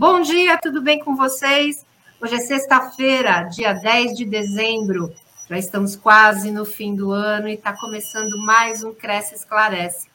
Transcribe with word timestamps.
Bom 0.00 0.22
dia, 0.22 0.56
tudo 0.56 0.80
bem 0.80 0.98
com 0.98 1.14
vocês? 1.14 1.84
Hoje 2.18 2.36
é 2.36 2.38
sexta-feira, 2.38 3.42
dia 3.42 3.74
10 3.74 4.16
de 4.16 4.24
dezembro. 4.24 5.14
Já 5.46 5.58
estamos 5.58 5.94
quase 5.94 6.50
no 6.50 6.64
fim 6.64 6.96
do 6.96 7.12
ano 7.12 7.46
e 7.46 7.52
está 7.52 7.74
começando 7.74 8.38
mais 8.38 8.82
um 8.82 8.94
Cresce 8.94 9.34
Esclarece. 9.34 10.08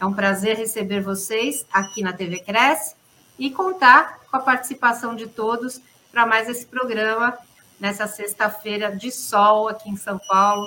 É 0.00 0.04
um 0.04 0.12
prazer 0.12 0.56
receber 0.56 1.02
vocês 1.02 1.64
aqui 1.72 2.02
na 2.02 2.12
TV 2.12 2.40
Cresce 2.40 2.96
e 3.38 3.48
contar 3.48 4.18
com 4.28 4.38
a 4.38 4.40
participação 4.40 5.14
de 5.14 5.28
todos 5.28 5.80
para 6.10 6.26
mais 6.26 6.48
esse 6.48 6.66
programa 6.66 7.38
nessa 7.78 8.08
sexta-feira 8.08 8.90
de 8.90 9.12
sol 9.12 9.68
aqui 9.68 9.88
em 9.88 9.96
São 9.96 10.18
Paulo. 10.26 10.66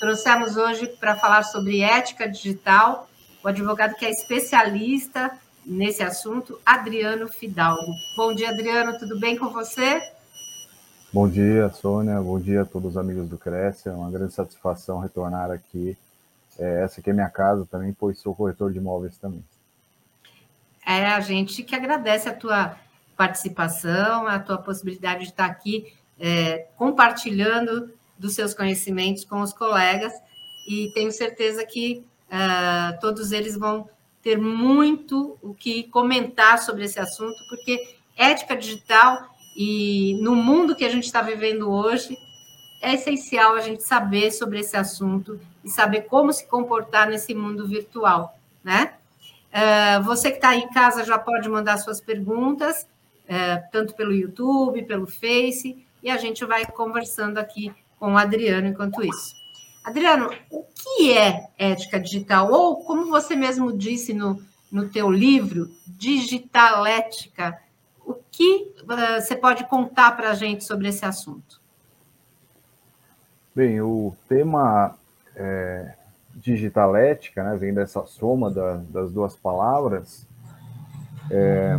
Trouxemos 0.00 0.56
hoje 0.56 0.86
para 0.86 1.14
falar 1.14 1.42
sobre 1.42 1.82
ética 1.82 2.26
digital 2.26 3.06
o 3.44 3.48
advogado 3.48 3.96
que 3.96 4.06
é 4.06 4.10
especialista 4.10 5.30
nesse 5.64 6.02
assunto, 6.02 6.58
Adriano 6.64 7.28
Fidalgo. 7.28 7.92
Bom 8.16 8.34
dia, 8.34 8.50
Adriano, 8.50 8.98
tudo 8.98 9.18
bem 9.18 9.36
com 9.36 9.48
você? 9.50 10.00
Bom 11.12 11.28
dia, 11.28 11.68
Sônia. 11.70 12.20
Bom 12.20 12.40
dia 12.40 12.62
a 12.62 12.64
todos 12.64 12.92
os 12.92 12.96
amigos 12.96 13.28
do 13.28 13.36
Cresce. 13.36 13.88
É 13.88 13.92
uma 13.92 14.10
grande 14.10 14.32
satisfação 14.32 14.98
retornar 14.98 15.50
aqui. 15.50 15.96
É, 16.58 16.82
essa 16.82 17.00
aqui 17.00 17.10
é 17.10 17.12
minha 17.12 17.28
casa 17.28 17.66
também, 17.70 17.92
pois 17.92 18.18
sou 18.18 18.34
corretor 18.34 18.72
de 18.72 18.78
imóveis 18.78 19.16
também. 19.18 19.44
É 20.86 21.06
a 21.06 21.20
gente 21.20 21.62
que 21.62 21.74
agradece 21.74 22.28
a 22.28 22.34
tua 22.34 22.76
participação, 23.16 24.26
a 24.26 24.38
tua 24.38 24.58
possibilidade 24.58 25.24
de 25.24 25.30
estar 25.30 25.46
aqui 25.46 25.92
é, 26.18 26.66
compartilhando 26.76 27.92
dos 28.18 28.34
seus 28.34 28.54
conhecimentos 28.54 29.24
com 29.24 29.40
os 29.40 29.52
colegas 29.52 30.12
e 30.68 30.90
tenho 30.94 31.10
certeza 31.10 31.64
que 31.66 32.04
uh, 32.28 33.00
todos 33.00 33.32
eles 33.32 33.56
vão 33.56 33.88
ter 34.22 34.38
muito 34.38 35.36
o 35.42 35.52
que 35.52 35.84
comentar 35.84 36.58
sobre 36.58 36.84
esse 36.84 37.00
assunto, 37.00 37.36
porque 37.48 37.96
ética 38.16 38.56
digital 38.56 39.28
e 39.56 40.18
no 40.22 40.34
mundo 40.34 40.76
que 40.76 40.84
a 40.84 40.88
gente 40.88 41.04
está 41.04 41.20
vivendo 41.20 41.70
hoje, 41.70 42.16
é 42.80 42.94
essencial 42.94 43.54
a 43.54 43.60
gente 43.60 43.82
saber 43.82 44.30
sobre 44.30 44.60
esse 44.60 44.76
assunto 44.76 45.38
e 45.64 45.70
saber 45.70 46.02
como 46.02 46.32
se 46.32 46.46
comportar 46.46 47.08
nesse 47.08 47.34
mundo 47.34 47.66
virtual, 47.66 48.38
né? 48.64 48.94
Uh, 49.52 50.02
você 50.02 50.30
que 50.30 50.36
está 50.36 50.56
em 50.56 50.68
casa 50.70 51.04
já 51.04 51.18
pode 51.18 51.48
mandar 51.48 51.76
suas 51.76 52.00
perguntas, 52.00 52.88
uh, 53.24 53.62
tanto 53.70 53.94
pelo 53.94 54.12
YouTube, 54.12 54.82
pelo 54.84 55.06
Face, 55.06 55.84
e 56.02 56.10
a 56.10 56.16
gente 56.16 56.44
vai 56.44 56.64
conversando 56.64 57.38
aqui 57.38 57.72
com 57.98 58.14
o 58.14 58.18
Adriano 58.18 58.66
enquanto 58.66 59.04
isso. 59.04 59.41
Adriano, 59.84 60.30
o 60.50 60.62
que 60.62 61.12
é 61.12 61.48
ética 61.58 61.98
digital? 61.98 62.50
Ou, 62.50 62.84
como 62.84 63.10
você 63.10 63.34
mesmo 63.34 63.76
disse 63.76 64.14
no, 64.14 64.40
no 64.70 64.88
teu 64.88 65.10
livro, 65.10 65.68
digitalética, 65.86 67.58
o 68.06 68.14
que 68.14 68.72
uh, 68.82 69.20
você 69.20 69.34
pode 69.34 69.64
contar 69.64 70.16
para 70.16 70.30
a 70.30 70.34
gente 70.34 70.64
sobre 70.64 70.88
esse 70.88 71.04
assunto? 71.04 71.60
Bem, 73.54 73.80
o 73.80 74.16
tema 74.28 74.96
é, 75.36 75.94
digitalética 76.36 77.42
né, 77.42 77.56
vem 77.56 77.74
dessa 77.74 78.06
soma 78.06 78.50
da, 78.50 78.76
das 78.76 79.12
duas 79.12 79.36
palavras. 79.36 80.26
É, 81.30 81.76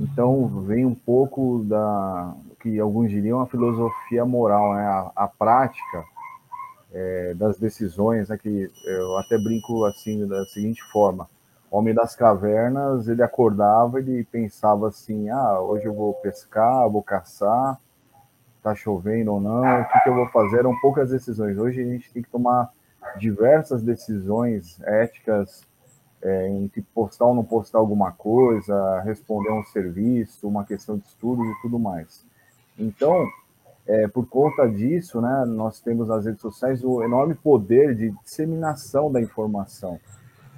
então, 0.00 0.48
vem 0.62 0.84
um 0.84 0.94
pouco 0.94 1.64
da 1.64 2.34
que 2.60 2.80
alguns 2.80 3.10
diriam 3.10 3.42
a 3.42 3.46
filosofia 3.46 4.24
moral, 4.24 4.74
né, 4.74 4.86
a, 4.86 5.12
a 5.14 5.28
prática 5.28 6.04
é, 6.94 7.34
das 7.34 7.58
decisões, 7.58 8.28
né, 8.28 8.38
que 8.38 8.70
eu 8.84 9.18
até 9.18 9.36
brinco 9.36 9.84
assim 9.84 10.26
da 10.26 10.44
seguinte 10.46 10.80
forma: 10.92 11.28
homem 11.70 11.92
das 11.92 12.14
cavernas 12.14 13.08
ele 13.08 13.22
acordava 13.22 14.00
e 14.00 14.24
pensava 14.24 14.88
assim, 14.88 15.28
ah, 15.28 15.60
hoje 15.60 15.86
eu 15.86 15.92
vou 15.92 16.14
pescar, 16.14 16.88
vou 16.88 17.02
caçar, 17.02 17.80
tá 18.62 18.74
chovendo 18.74 19.32
ou 19.32 19.40
não, 19.40 19.82
o 19.82 19.88
que, 19.88 20.00
que 20.00 20.08
eu 20.08 20.14
vou 20.14 20.28
fazer? 20.28 20.58
Eram 20.60 20.78
poucas 20.80 21.10
decisões. 21.10 21.58
Hoje 21.58 21.82
a 21.82 21.84
gente 21.84 22.12
tem 22.12 22.22
que 22.22 22.30
tomar 22.30 22.70
diversas 23.18 23.82
decisões 23.82 24.80
éticas 24.82 25.62
é, 26.22 26.48
entre 26.48 26.80
postar 26.94 27.26
ou 27.26 27.34
não 27.34 27.44
postar 27.44 27.78
alguma 27.78 28.12
coisa, 28.12 29.00
responder 29.00 29.50
um 29.50 29.64
serviço, 29.64 30.48
uma 30.48 30.64
questão 30.64 30.96
de 30.96 31.06
estudo 31.06 31.44
e 31.44 31.60
tudo 31.60 31.78
mais. 31.78 32.24
Então, 32.78 33.26
é, 33.86 34.08
por 34.08 34.26
conta 34.26 34.66
disso, 34.66 35.20
né, 35.20 35.44
nós 35.46 35.80
temos 35.80 36.08
nas 36.08 36.24
redes 36.24 36.40
sociais 36.40 36.82
o 36.82 37.02
enorme 37.02 37.34
poder 37.34 37.94
de 37.94 38.10
disseminação 38.22 39.12
da 39.12 39.20
informação, 39.20 40.00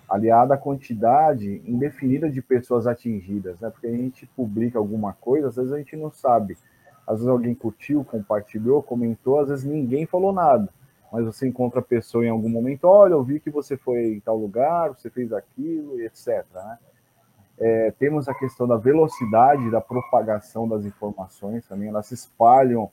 aliada 0.08 0.54
à 0.54 0.58
quantidade 0.58 1.60
indefinida 1.66 2.30
de 2.30 2.40
pessoas 2.40 2.86
atingidas, 2.86 3.58
né, 3.60 3.68
porque 3.68 3.88
a 3.88 3.96
gente 3.96 4.26
publica 4.28 4.78
alguma 4.78 5.12
coisa, 5.12 5.48
às 5.48 5.56
vezes 5.56 5.72
a 5.72 5.78
gente 5.78 5.96
não 5.96 6.10
sabe. 6.10 6.56
Às 7.04 7.18
vezes 7.18 7.28
alguém 7.28 7.54
curtiu, 7.54 8.04
compartilhou, 8.04 8.82
comentou, 8.82 9.38
às 9.38 9.48
vezes 9.48 9.64
ninguém 9.64 10.06
falou 10.06 10.32
nada. 10.32 10.68
Mas 11.12 11.24
você 11.24 11.46
encontra 11.46 11.78
a 11.78 11.82
pessoa 11.82 12.24
em 12.24 12.28
algum 12.28 12.48
momento, 12.48 12.84
olha, 12.84 13.12
eu 13.12 13.22
vi 13.22 13.38
que 13.38 13.48
você 13.48 13.76
foi 13.76 14.14
em 14.14 14.20
tal 14.20 14.36
lugar, 14.36 14.88
você 14.88 15.08
fez 15.08 15.32
aquilo, 15.32 16.00
etc. 16.00 16.44
Né? 16.52 16.78
É, 17.58 17.90
temos 17.92 18.28
a 18.28 18.34
questão 18.34 18.66
da 18.66 18.76
velocidade 18.76 19.70
da 19.70 19.80
propagação 19.80 20.68
das 20.68 20.84
informações 20.84 21.66
também, 21.66 21.88
elas 21.88 22.06
se 22.06 22.14
espalham 22.14 22.90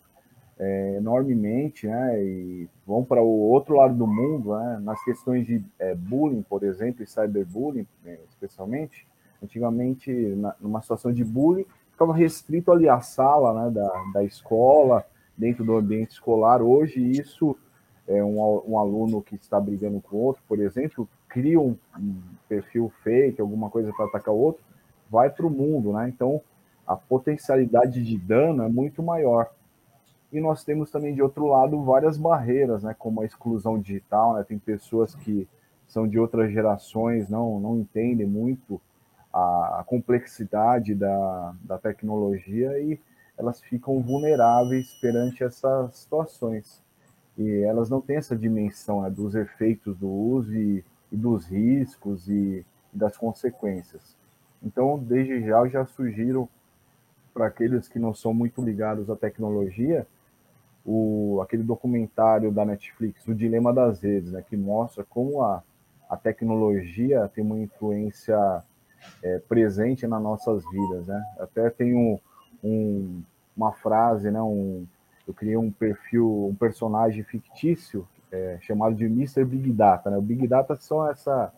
é, 0.60 0.96
enormemente, 0.98 1.88
né, 1.88 2.24
e 2.24 2.70
vão 2.86 3.04
para 3.04 3.22
o 3.22 3.28
outro 3.28 3.76
lado 3.76 3.96
do 3.96 4.06
mundo, 4.06 4.56
né, 4.56 4.80
nas 4.82 5.04
questões 5.04 5.46
de 5.46 5.64
é, 5.80 5.96
bullying, 5.96 6.44
por 6.44 6.64
exemplo, 6.64 7.04
e 7.04 7.08
cyberbullying, 7.08 7.88
né, 8.04 8.18
especialmente, 8.30 9.08
antigamente, 9.42 10.12
na, 10.12 10.56
numa 10.62 10.82
situação 10.82 11.12
de 11.12 11.24
bullying, 11.24 11.66
ficava 11.92 12.14
restrito 12.14 12.72
ali 12.72 12.88
à 12.88 13.02
sala, 13.02 13.66
né, 13.66 13.72
da, 13.72 14.04
da 14.14 14.24
escola, 14.24 15.06
dentro 15.36 15.64
do 15.64 15.76
ambiente 15.76 16.12
escolar, 16.12 16.62
hoje 16.62 17.00
isso, 17.00 17.58
é 18.08 18.24
um, 18.24 18.40
um 18.68 18.78
aluno 18.78 19.22
que 19.22 19.36
está 19.36 19.60
brigando 19.60 20.00
com 20.02 20.18
outro, 20.18 20.44
por 20.48 20.60
exemplo, 20.60 21.10
cria 21.28 21.60
um, 21.60 21.76
um 21.98 22.16
perfil 22.48 22.92
fake, 23.04 23.42
alguma 23.42 23.70
coisa 23.70 23.92
para 23.94 24.06
atacar 24.06 24.34
o 24.34 24.38
outro, 24.38 24.64
vai 25.10 25.30
para 25.30 25.48
o 25.48 25.50
mundo, 25.50 25.94
né, 25.94 26.10
então 26.10 26.42
a 26.86 26.96
potencialidade 26.96 28.04
de 28.04 28.18
dano 28.18 28.62
é 28.64 28.70
muito 28.70 29.02
maior 29.02 29.50
e 30.34 30.42
nós 30.42 30.64
temos 30.64 30.90
também 30.90 31.14
de 31.14 31.22
outro 31.22 31.46
lado 31.46 31.84
várias 31.84 32.18
barreiras, 32.18 32.82
né, 32.82 32.96
como 32.98 33.22
a 33.22 33.26
exclusão 33.26 33.80
digital, 33.80 34.34
né, 34.34 34.44
tem 34.44 34.58
pessoas 34.58 35.14
que 35.14 35.48
são 35.88 36.08
de 36.08 36.18
outras 36.20 36.52
gerações, 36.52 37.30
não, 37.30 37.60
não 37.60 37.78
entendem 37.78 38.26
muito 38.26 38.82
a, 39.32 39.82
a 39.82 39.84
complexidade 39.86 40.96
da, 40.96 41.54
da 41.64 41.78
tecnologia 41.78 42.80
e 42.80 43.00
elas 43.38 43.62
ficam 43.62 44.02
vulneráveis 44.02 44.94
perante 44.96 45.44
essas 45.44 45.96
situações. 45.96 46.82
E 47.38 47.60
elas 47.64 47.90
não 47.90 48.02
têm 48.02 48.18
essa 48.18 48.36
dimensão 48.36 49.02
né, 49.02 49.10
dos 49.12 49.36
efeitos 49.36 49.96
do 49.98 50.10
uso 50.10 50.54
e, 50.54 50.84
e 51.12 51.16
dos 51.16 51.46
riscos 51.46 52.28
e, 52.28 52.66
e 52.94 52.98
das 52.98 53.16
consequências. 53.16 54.16
Então, 54.64 54.98
desde 54.98 55.46
já, 55.46 55.68
já 55.68 55.86
sugiro 55.86 56.50
para 57.34 57.48
aqueles 57.48 57.88
que 57.88 58.00
não 58.00 58.14
são 58.14 58.34
muito 58.34 58.64
ligados 58.64 59.10
à 59.10 59.16
tecnologia, 59.16 60.08
o, 60.86 61.40
aquele 61.42 61.64
documentário 61.64 62.52
da 62.52 62.66
Netflix, 62.66 63.26
O 63.28 63.34
Dilema 63.34 63.74
das 63.74 64.02
Redes, 64.02 64.32
né, 64.32 64.44
que 64.48 64.58
mostra 64.58 65.04
como 65.04 65.42
a, 65.42 65.64
a 66.10 66.18
tecnologia 66.18 67.30
tem 67.34 67.44
uma 67.44 67.58
influência 67.60 68.64
é, 69.22 69.40
presente 69.40 70.06
nas 70.08 70.22
nossas 70.22 70.64
vidas. 70.70 71.08
Né? 71.08 71.24
Até 71.40 71.70
tem 71.70 71.96
um, 71.96 72.20
um, 72.64 73.22
uma 73.56 73.72
frase, 73.72 74.30
né, 74.30 74.42
um, 74.42 74.86
eu 75.28 75.34
criei 75.34 75.58
um 75.58 75.72
perfil, 75.72 76.48
um 76.50 76.56
personagem 76.56 77.24
fictício 77.24 78.08
é, 78.32 78.58
chamado 78.62 78.96
de 78.96 79.06
Mr. 79.06 79.46
Big 79.46 79.72
Data. 79.72 80.10
Né? 80.10 80.18
O 80.18 80.22
Big 80.22 80.48
Data 80.48 80.76
são 80.76 81.08
essa, 81.08 81.54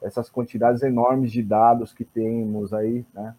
essas 0.00 0.30
quantidades 0.30 0.82
enormes 0.82 1.32
de 1.32 1.42
dados 1.42 1.92
que 1.92 2.04
temos 2.04 2.72
aí, 2.72 3.04
né, 3.12 3.34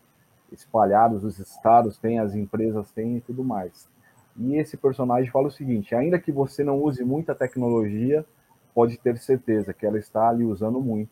espalhados, 0.52 1.24
os 1.24 1.40
estados 1.40 1.98
têm, 1.98 2.20
as 2.20 2.36
empresas 2.36 2.92
têm 2.92 3.18
e 3.18 3.22
tudo 3.22 3.44
mais. 3.46 3.90
E 4.38 4.56
esse 4.56 4.78
personagem 4.78 5.32
fala 5.32 5.48
o 5.48 5.52
seguinte: 5.52 5.96
ainda 5.96 6.20
que 6.20 6.32
você 6.32 6.64
não 6.64 6.82
use 6.82 7.04
muita 7.04 7.36
tecnologia, 7.36 8.26
pode 8.74 8.98
ter 8.98 9.18
certeza 9.18 9.74
que 9.74 9.86
ela 9.86 9.98
está 9.98 10.30
ali 10.30 10.46
usando 10.46 10.80
muito. 10.80 11.12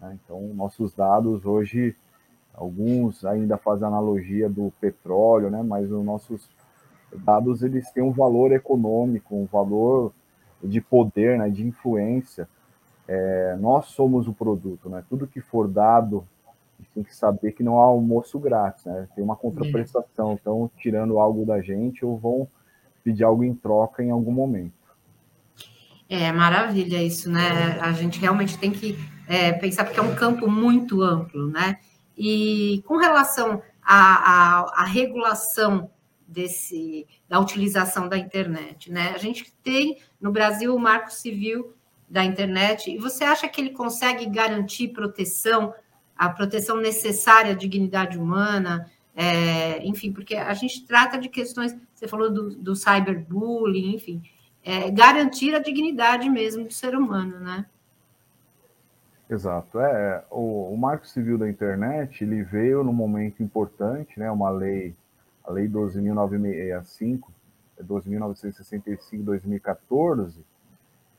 Né? 0.00 0.18
Então, 0.22 0.40
nossos 0.54 0.94
dados 0.94 1.44
hoje, 1.44 1.96
alguns 2.54 3.24
ainda 3.24 3.56
fazem 3.56 3.86
analogia 3.86 4.48
do 4.48 4.72
petróleo, 4.80 5.50
né? 5.50 5.62
mas 5.62 5.90
os 5.90 6.04
nossos 6.04 6.48
dados 7.12 7.62
eles 7.62 7.90
têm 7.90 8.02
um 8.02 8.12
valor 8.12 8.52
econômico, 8.52 9.34
um 9.34 9.46
valor 9.46 10.12
de 10.62 10.80
poder, 10.80 11.38
né? 11.38 11.50
de 11.50 11.66
influência. 11.66 12.48
É, 13.08 13.56
nós 13.60 13.86
somos 13.86 14.26
o 14.26 14.32
produto, 14.32 14.88
né? 14.88 15.04
Tudo 15.08 15.28
que 15.28 15.40
for 15.40 15.68
dado 15.68 16.26
tem 16.94 17.02
que 17.02 17.14
saber 17.14 17.52
que 17.52 17.62
não 17.62 17.80
há 17.80 17.84
almoço 17.84 18.38
grátis, 18.38 18.84
né? 18.84 19.06
Tem 19.14 19.22
uma 19.22 19.36
contraprestação, 19.36 20.32
então 20.32 20.70
tirando 20.78 21.18
algo 21.18 21.44
da 21.44 21.60
gente 21.60 22.04
ou 22.04 22.16
vão 22.16 22.48
pedir 23.04 23.24
algo 23.24 23.44
em 23.44 23.54
troca 23.54 24.02
em 24.02 24.10
algum 24.10 24.32
momento. 24.32 24.74
É 26.08 26.30
maravilha 26.32 27.02
isso, 27.02 27.30
né? 27.30 27.78
A 27.80 27.92
gente 27.92 28.20
realmente 28.20 28.58
tem 28.58 28.70
que 28.70 28.96
é, 29.28 29.52
pensar 29.52 29.84
porque 29.84 29.98
é 29.98 30.02
um 30.02 30.14
campo 30.14 30.48
muito 30.48 31.02
amplo, 31.02 31.48
né? 31.48 31.78
E 32.16 32.82
com 32.86 32.96
relação 32.96 33.60
a, 33.82 34.60
a, 34.64 34.82
a 34.82 34.84
regulação 34.84 35.90
desse, 36.26 37.06
da 37.28 37.38
utilização 37.38 38.08
da 38.08 38.18
internet. 38.18 38.90
Né? 38.90 39.12
A 39.14 39.18
gente 39.18 39.52
tem 39.62 39.98
no 40.20 40.32
Brasil 40.32 40.74
o 40.74 40.78
Marco 40.78 41.12
Civil 41.12 41.74
da 42.08 42.24
internet, 42.24 42.90
e 42.90 42.98
você 42.98 43.24
acha 43.24 43.48
que 43.48 43.60
ele 43.60 43.70
consegue 43.70 44.26
garantir 44.26 44.88
proteção, 44.88 45.74
a 46.16 46.28
proteção 46.28 46.78
necessária 46.78 47.52
à 47.52 47.54
dignidade 47.54 48.18
humana? 48.18 48.90
É, 49.14 49.84
enfim, 49.86 50.12
porque 50.12 50.36
a 50.36 50.52
gente 50.54 50.86
trata 50.86 51.18
de 51.18 51.28
questões, 51.28 51.76
você 51.94 52.06
falou 52.06 52.30
do, 52.30 52.50
do 52.50 52.76
cyberbullying, 52.76 53.94
enfim, 53.94 54.22
é, 54.62 54.90
garantir 54.90 55.54
a 55.54 55.58
dignidade 55.58 56.28
mesmo 56.28 56.64
do 56.64 56.72
ser 56.72 56.94
humano, 56.94 57.38
né? 57.40 57.64
Exato. 59.28 59.80
É, 59.80 60.24
o, 60.30 60.72
o 60.72 60.76
Marco 60.76 61.06
Civil 61.06 61.36
da 61.36 61.48
Internet 61.48 62.22
ele 62.22 62.42
veio 62.42 62.84
num 62.84 62.92
momento 62.92 63.42
importante, 63.42 64.18
né? 64.18 64.30
Uma 64.30 64.50
lei, 64.50 64.94
a 65.44 65.50
Lei 65.50 65.68
12.965, 65.68 67.20
12.965, 67.82 69.24
2014, 69.24 70.44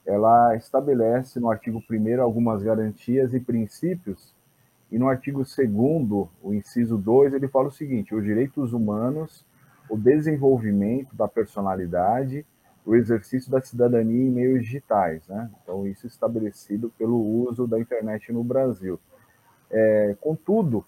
ela 0.05 0.55
estabelece 0.55 1.39
no 1.39 1.51
artigo 1.51 1.83
1 1.89 2.21
algumas 2.21 2.63
garantias 2.63 3.33
e 3.33 3.39
princípios, 3.39 4.33
e 4.91 4.97
no 4.97 5.09
artigo 5.09 5.43
2 5.43 6.29
o 6.41 6.53
inciso 6.53 6.97
2, 6.97 7.33
ele 7.33 7.47
fala 7.47 7.67
o 7.67 7.71
seguinte: 7.71 8.15
os 8.15 8.23
direitos 8.23 8.73
humanos, 8.73 9.45
o 9.89 9.97
desenvolvimento 9.97 11.15
da 11.15 11.27
personalidade, 11.27 12.45
o 12.85 12.95
exercício 12.95 13.51
da 13.51 13.61
cidadania 13.61 14.27
em 14.27 14.31
meios 14.31 14.63
digitais. 14.63 15.27
Né? 15.27 15.49
Então, 15.61 15.85
isso 15.85 16.07
estabelecido 16.07 16.91
pelo 16.97 17.19
uso 17.19 17.67
da 17.67 17.79
internet 17.79 18.31
no 18.31 18.43
Brasil. 18.43 18.99
É, 19.69 20.15
contudo, 20.21 20.85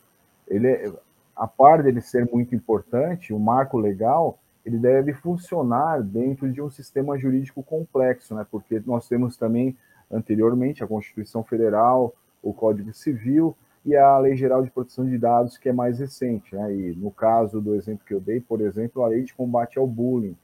ele, 0.48 0.68
é, 0.68 0.94
a 1.36 1.46
par 1.46 1.84
dele 1.84 2.00
ser 2.00 2.26
muito 2.32 2.56
importante, 2.56 3.34
o 3.34 3.40
marco 3.40 3.78
legal 3.78 4.40
ele 4.66 4.78
deve 4.78 5.14
funcionar 5.14 6.02
dentro 6.02 6.52
de 6.52 6.62
um 6.62 6.70
sistema 6.70 7.18
jurídico 7.18 7.64
complexo, 7.64 8.36
né? 8.36 8.46
porque 8.50 8.82
nós 8.86 9.08
temos 9.08 9.36
também, 9.36 9.76
anteriormente, 10.12 10.84
a 10.84 10.88
Constituição 10.88 11.44
Federal, 11.44 12.14
o 12.42 12.54
Código 12.54 12.94
Civil 12.94 13.56
e 13.86 13.96
a 13.96 14.18
Lei 14.18 14.36
Geral 14.36 14.64
de 14.64 14.72
Proteção 14.72 15.06
de 15.06 15.18
Dados, 15.18 15.58
que 15.58 15.70
é 15.70 15.74
mais 15.74 16.00
recente. 16.00 16.56
Né? 16.56 16.74
E 16.76 16.96
no 16.96 17.12
caso 17.12 17.62
do 17.62 17.76
exemplo 17.76 18.06
que 18.06 18.14
eu 18.14 18.20
dei, 18.20 18.40
por 18.40 18.62
exemplo, 18.62 19.04
a 19.04 19.08
Lei 19.08 19.24
de 19.24 19.34
Combate 19.34 19.80
ao 19.80 19.88
Bullying, 19.88 20.38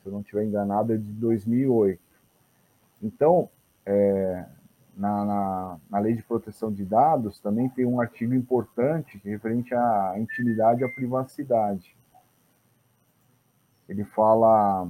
se 0.00 0.06
eu 0.06 0.12
não 0.12 0.20
estiver 0.20 0.44
enganado, 0.44 0.92
é 0.92 0.96
de 0.96 1.12
2008. 1.12 2.00
Então, 3.02 3.48
é, 3.84 4.46
na, 4.96 5.24
na, 5.24 5.78
na, 5.90 5.98
Lei 5.98 6.14
de 6.14 6.22
Proteção 6.22 6.72
de 6.72 6.84
Dados 6.84 7.38
também 7.38 7.68
tem 7.68 7.84
um 7.84 8.00
artigo 8.00 8.34
importante 8.34 9.20
referente 9.24 9.74
à 9.74 10.14
intimidade 10.18 10.82
e 10.82 10.84
à 10.84 10.88
privacidade. 10.88 11.96
Ele 13.88 14.04
fala, 14.04 14.88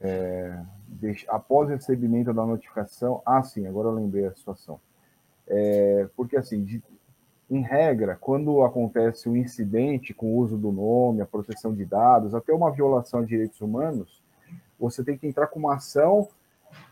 é, 0.00 0.62
deixa, 0.86 1.30
após 1.30 1.68
o 1.68 1.72
recebimento 1.72 2.32
da 2.32 2.46
notificação, 2.46 3.20
ah, 3.24 3.42
sim, 3.42 3.66
agora 3.66 3.88
eu 3.88 3.94
lembrei 3.94 4.26
a 4.26 4.34
situação. 4.34 4.80
É, 5.46 6.08
porque, 6.16 6.36
assim, 6.36 6.62
de, 6.62 6.82
em 7.50 7.60
regra, 7.60 8.16
quando 8.20 8.62
acontece 8.62 9.28
um 9.28 9.36
incidente 9.36 10.14
com 10.14 10.34
o 10.34 10.36
uso 10.36 10.56
do 10.56 10.72
nome, 10.72 11.20
a 11.20 11.26
proteção 11.26 11.72
de 11.74 11.84
dados, 11.84 12.34
até 12.34 12.52
uma 12.52 12.70
violação 12.70 13.22
de 13.22 13.28
direitos 13.28 13.60
humanos, 13.60 14.22
você 14.78 15.04
tem 15.04 15.16
que 15.16 15.26
entrar 15.26 15.46
com 15.48 15.58
uma 15.58 15.74
ação 15.74 16.28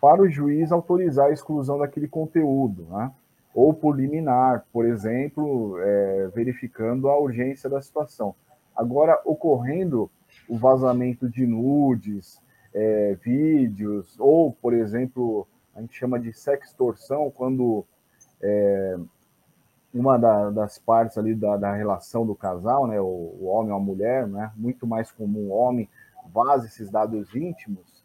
para 0.01 0.23
o 0.23 0.29
juiz 0.29 0.71
autorizar 0.71 1.27
a 1.27 1.33
exclusão 1.33 1.79
daquele 1.79 2.07
conteúdo, 2.07 2.87
né? 2.91 3.11
ou 3.55 3.75
por 3.75 3.97
liminar, 3.97 4.65
por 4.73 4.87
exemplo, 4.87 5.77
é, 5.81 6.29
verificando 6.35 7.09
a 7.09 7.19
urgência 7.19 7.69
da 7.69 7.83
situação. 7.83 8.35
Agora, 8.75 9.21
ocorrendo 9.25 10.11
o 10.49 10.57
vazamento 10.57 11.29
de 11.29 11.47
nudes, 11.47 12.41
é, 12.75 13.17
vídeos, 13.23 14.17
ou, 14.19 14.53
por 14.53 14.73
exemplo, 14.73 15.47
a 15.75 15.81
gente 15.81 15.95
chama 15.95 16.19
de 16.19 16.33
sextorção, 16.33 17.31
quando 17.31 17.85
é, 18.43 18.97
uma 19.93 20.19
da, 20.19 20.51
das 20.51 20.79
partes 20.79 21.19
ali 21.19 21.35
da, 21.35 21.57
da, 21.57 21.75
relação 21.75 22.27
do 22.27 22.35
casal, 22.35 22.87
né, 22.87 23.01
o, 23.01 23.05
o, 23.05 23.47
homem 23.47 23.73
ou 23.73 23.77
a 23.77 23.81
mulher, 23.81 24.27
né, 24.27 24.51
muito 24.57 24.87
mais 24.87 25.11
comum 25.11 25.51
o 25.51 25.53
homem 25.53 25.89
vaza 26.33 26.67
esses 26.67 26.91
dados 26.91 27.35
íntimos, 27.35 28.03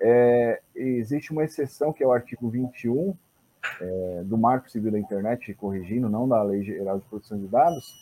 é, 0.00 0.60
existe 0.74 1.32
uma 1.32 1.44
exceção 1.44 1.92
que 1.92 2.02
é 2.02 2.06
o 2.06 2.12
artigo 2.12 2.48
21 2.48 3.14
é, 3.80 4.22
do 4.24 4.36
Marco 4.36 4.70
Civil 4.70 4.92
da 4.92 4.98
Internet, 4.98 5.52
corrigindo, 5.54 6.08
não 6.08 6.28
da 6.28 6.42
Lei 6.42 6.62
Geral 6.62 6.98
de 6.98 7.04
Proteção 7.06 7.38
de 7.38 7.46
Dados, 7.46 7.94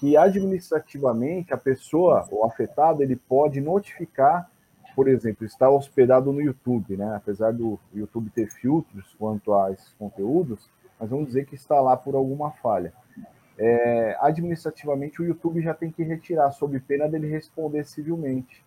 que 0.00 0.16
administrativamente 0.16 1.54
a 1.54 1.56
pessoa, 1.56 2.26
o 2.30 2.44
afetado, 2.44 3.02
ele 3.02 3.16
pode 3.16 3.60
notificar, 3.60 4.50
por 4.94 5.08
exemplo, 5.08 5.46
está 5.46 5.70
hospedado 5.70 6.32
no 6.32 6.40
YouTube, 6.40 6.96
né? 6.96 7.14
Apesar 7.14 7.52
do 7.52 7.78
YouTube 7.94 8.30
ter 8.30 8.50
filtros 8.50 9.14
quanto 9.18 9.54
a 9.54 9.72
esses 9.72 9.92
conteúdos, 9.94 10.68
mas 10.98 11.10
vamos 11.10 11.26
dizer 11.26 11.46
que 11.46 11.54
está 11.54 11.80
lá 11.80 11.96
por 11.96 12.14
alguma 12.14 12.50
falha. 12.50 12.92
É, 13.58 14.16
administrativamente, 14.20 15.20
o 15.20 15.24
YouTube 15.24 15.62
já 15.62 15.72
tem 15.72 15.90
que 15.90 16.02
retirar, 16.02 16.50
sob 16.52 16.78
pena 16.80 17.08
dele 17.08 17.28
responder 17.28 17.84
civilmente. 17.84 18.64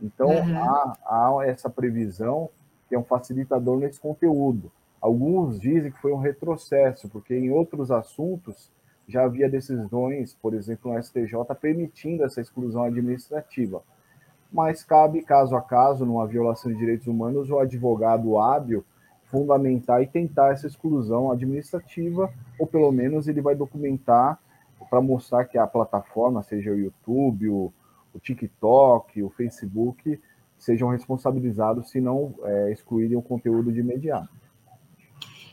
Então, 0.00 0.28
uhum. 0.28 0.58
há, 0.58 0.96
há 1.04 1.46
essa 1.46 1.68
previsão 1.68 2.48
que 2.88 2.94
é 2.94 2.98
um 2.98 3.04
facilitador 3.04 3.78
nesse 3.78 4.00
conteúdo. 4.00 4.72
Alguns 5.00 5.60
dizem 5.60 5.90
que 5.90 6.00
foi 6.00 6.12
um 6.12 6.18
retrocesso, 6.18 7.08
porque 7.08 7.34
em 7.34 7.50
outros 7.50 7.90
assuntos 7.90 8.70
já 9.06 9.24
havia 9.24 9.48
decisões, 9.48 10.34
por 10.40 10.54
exemplo, 10.54 10.92
no 10.92 11.02
STJ, 11.02 11.34
permitindo 11.60 12.24
essa 12.24 12.40
exclusão 12.40 12.84
administrativa. 12.84 13.82
Mas 14.52 14.82
cabe, 14.82 15.22
caso 15.22 15.56
a 15.56 15.60
caso, 15.60 16.04
numa 16.04 16.26
violação 16.26 16.72
de 16.72 16.78
direitos 16.78 17.06
humanos, 17.06 17.50
o 17.50 17.58
advogado 17.58 18.38
hábil 18.38 18.84
fundamentar 19.30 20.02
e 20.02 20.06
tentar 20.06 20.52
essa 20.52 20.66
exclusão 20.66 21.30
administrativa, 21.30 22.32
ou 22.58 22.66
pelo 22.66 22.90
menos 22.90 23.28
ele 23.28 23.40
vai 23.40 23.54
documentar 23.54 24.38
para 24.88 25.00
mostrar 25.00 25.44
que 25.44 25.56
a 25.56 25.66
plataforma, 25.66 26.42
seja 26.42 26.70
o 26.70 26.78
YouTube, 26.78 27.48
o, 27.48 27.72
o 28.12 28.18
TikTok, 28.18 29.22
o 29.22 29.30
Facebook, 29.30 30.20
sejam 30.58 30.88
responsabilizados 30.88 31.90
se 31.90 32.00
não 32.00 32.34
é, 32.42 32.72
excluírem 32.72 33.16
o 33.16 33.22
conteúdo 33.22 33.72
de 33.72 33.80
imediato. 33.80 34.28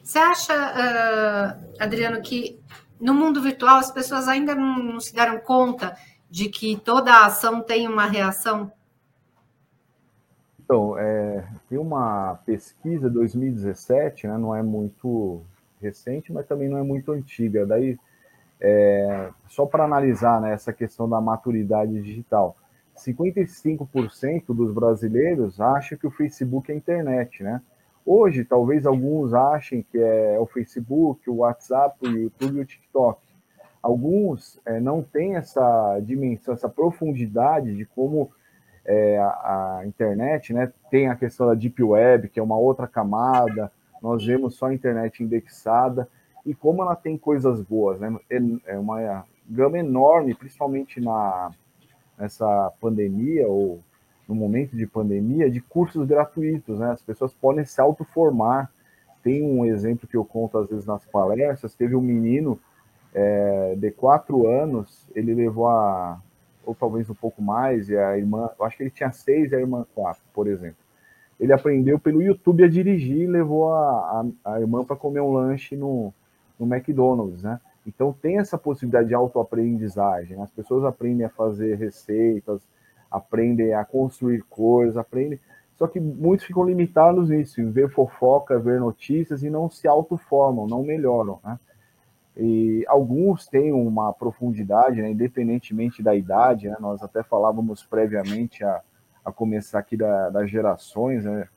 Você 0.04 0.18
acha, 0.18 0.54
uh, 0.54 1.74
Adriano, 1.80 2.22
que 2.22 2.60
no 3.00 3.14
mundo 3.14 3.42
virtual 3.42 3.78
as 3.78 3.92
pessoas 3.92 4.28
ainda 4.28 4.56
não, 4.56 4.80
não 4.80 5.00
se 5.00 5.14
deram 5.14 5.40
conta 5.40 5.96
de 6.30 6.50
que 6.50 6.78
toda 6.78 7.26
ação 7.26 7.62
tem 7.62 7.88
uma 7.88 8.06
reação 8.06 8.72
então, 10.68 10.98
é, 11.00 11.27
tem 11.70 11.78
uma 11.78 12.40
pesquisa 12.46 13.10
de 13.10 13.16
2017, 13.16 14.28
né, 14.28 14.38
não 14.38 14.56
é 14.56 14.64
muito 14.64 15.42
recente, 15.82 16.32
mas 16.32 16.46
também 16.46 16.70
não 16.70 16.78
é 16.78 16.84
muito 16.84 17.12
antiga. 17.12 17.66
Daí, 17.66 17.98
é, 18.60 19.30
só 19.48 19.66
para 19.66 19.84
analisar 19.84 20.42
né, 20.42 20.54
essa 20.54 20.74
questão 20.74 21.10
da 21.10 21.20
maturidade 21.22 22.02
digital, 22.02 22.56
55% 22.96 24.46
dos 24.48 24.74
brasileiros 24.74 25.62
acham 25.62 25.98
que 25.98 26.08
o 26.08 26.12
Facebook 26.12 26.72
é 26.72 26.76
internet, 26.76 27.44
né? 27.44 27.62
Hoje, 28.06 28.46
talvez 28.46 28.86
alguns 28.86 29.34
achem 29.34 29.84
que 29.92 29.98
é 29.98 30.40
o 30.40 30.46
Facebook, 30.46 31.30
o 31.30 31.38
WhatsApp, 31.38 31.98
o 32.02 32.08
YouTube 32.10 32.58
e 32.58 32.62
o 32.62 32.66
TikTok. 32.66 33.22
Alguns 33.84 34.60
é, 34.66 34.80
não 34.80 35.04
têm 35.04 35.36
essa 35.36 36.00
dimensão, 36.00 36.54
essa 36.54 36.70
profundidade 36.70 37.76
de 37.76 37.86
como 37.86 38.32
é, 38.88 39.18
a, 39.20 39.80
a, 39.80 39.82
internet, 39.86 40.54
né? 40.54 40.72
Tem 40.90 41.10
a 41.10 41.16
questão 41.16 41.46
da 41.46 41.54
Deep 41.54 41.84
Web, 41.84 42.30
que 42.30 42.40
é 42.40 42.44
uma 42.44 42.58
outra 42.58 42.88
camada, 42.88 43.70
nós 44.02 44.26
vemos 44.26 44.56
só 44.56 44.68
a 44.68 44.74
internet 44.74 45.22
indexada, 45.22 46.08
e 46.46 46.56
como 46.56 46.82
ela 46.82 46.96
tem 46.96 47.18
coisas 47.18 47.62
boas, 47.62 48.00
né? 48.00 48.16
É, 48.30 48.40
é 48.74 48.80
uma 48.80 49.26
gama 49.50 49.78
enorme, 49.78 50.34
principalmente 50.34 51.02
na, 51.02 51.52
nessa 52.18 52.72
pandemia, 52.80 53.46
ou 53.48 53.82
no 54.28 54.34
momento 54.34 54.76
de 54.76 54.88
pandemia, 54.88 55.50
de 55.50 55.60
cursos 55.60 56.08
gratuitos, 56.08 56.80
né? 56.80 56.92
As 56.92 57.02
pessoas 57.02 57.34
podem 57.34 57.66
se 57.66 57.82
autoformar. 57.82 58.72
Tem 59.22 59.44
um 59.44 59.66
exemplo 59.66 60.08
que 60.08 60.16
eu 60.16 60.24
conto 60.24 60.58
às 60.58 60.70
vezes 60.70 60.86
nas 60.86 61.06
palestras, 61.06 61.76
teve 61.76 61.94
um 61.94 62.02
menino 62.02 62.58
é, 63.14 63.76
de 63.76 63.92
quatro 63.92 64.48
anos, 64.48 65.06
ele 65.14 65.34
levou 65.34 65.68
a, 65.68 66.22
ou 66.68 66.76
talvez 66.76 67.10
um 67.10 67.16
pouco 67.16 67.42
mais, 67.42 67.90
e 67.90 67.98
a 67.98 68.18
irmã, 68.18 68.50
eu 68.60 68.66
acho 68.66 68.76
que 68.76 68.84
ele 68.84 68.90
tinha 68.90 69.12
seis 69.12 69.52
e 69.52 69.56
a 69.56 69.60
irmã 69.60 69.86
quatro, 69.96 70.22
por 70.34 70.48
exemplo. 70.48 70.78
Ele 71.40 71.54
aprendeu 71.54 71.98
pelo 71.98 72.22
YouTube 72.22 72.64
a 72.64 72.68
dirigir 72.68 73.22
e 73.22 73.28
levou 73.28 73.72
a, 73.72 74.26
a, 74.44 74.54
a 74.54 74.60
irmã 74.60 74.84
para 74.84 74.96
comer 74.96 75.22
um 75.22 75.32
lanche 75.32 75.78
no, 75.78 76.14
no 76.60 76.66
McDonald's, 76.66 77.44
né? 77.44 77.60
Então 77.86 78.12
tem 78.12 78.38
essa 78.38 78.58
possibilidade 78.58 79.08
de 79.08 79.14
autoaprendizagem. 79.14 80.36
Né? 80.36 80.44
As 80.44 80.52
pessoas 80.52 80.84
aprendem 80.84 81.26
a 81.26 81.30
fazer 81.30 81.76
receitas, 81.76 82.62
aprendem 83.10 83.74
a 83.74 83.86
construir 83.86 84.42
coisas, 84.50 84.98
aprendem. 84.98 85.40
Só 85.78 85.88
que 85.88 86.00
muitos 86.00 86.46
ficam 86.46 86.66
limitados 86.66 87.30
nisso, 87.30 87.62
em 87.62 87.72
ver 87.72 87.90
fofoca, 87.90 88.60
ver 88.60 88.82
notícias 88.82 89.42
e 89.42 89.50
não 89.50 89.70
se 89.70 89.88
autoformam, 89.88 90.68
não 90.68 90.84
melhoram. 90.84 91.40
Né? 91.46 91.58
E 92.38 92.86
alguns 92.88 93.48
têm 93.48 93.74
uma 93.74 94.14
profundidade, 94.14 95.02
né, 95.02 95.10
independentemente 95.10 96.04
da 96.04 96.16
idade, 96.16 96.70
né, 96.70 96.76
nós 96.80 97.02
até 97.02 97.24
falávamos 97.24 97.84
previamente 97.84 98.64
a, 98.64 98.82
a 99.26 99.32
começar 99.32 99.80
aqui 99.80 99.98
da, 99.98 100.30
das 100.30 100.50
gerações, 100.50 101.26
né, 101.26 101.48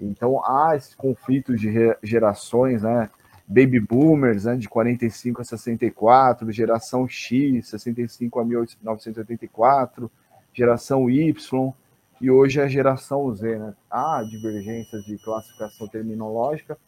então 0.00 0.44
há 0.44 0.76
esses 0.76 0.94
conflitos 0.94 1.60
de 1.60 1.96
gerações, 2.02 2.82
né, 2.82 3.10
baby 3.48 3.80
boomers, 3.80 4.44
né, 4.44 4.56
de 4.56 4.68
45 4.68 5.42
a 5.42 5.44
64, 5.44 6.52
geração 6.52 7.08
X, 7.08 7.68
65 7.68 8.38
a 8.38 8.44
1984, 8.44 10.10
geração 10.52 11.10
Y, 11.10 11.74
e 12.20 12.30
hoje 12.30 12.60
é 12.60 12.64
a 12.64 12.68
geração 12.68 13.32
Z. 13.34 13.58
Né? 13.58 13.74
Há 13.90 14.22
divergências 14.22 15.04
de 15.04 15.18
classificação 15.18 15.86
terminológica. 15.86 16.78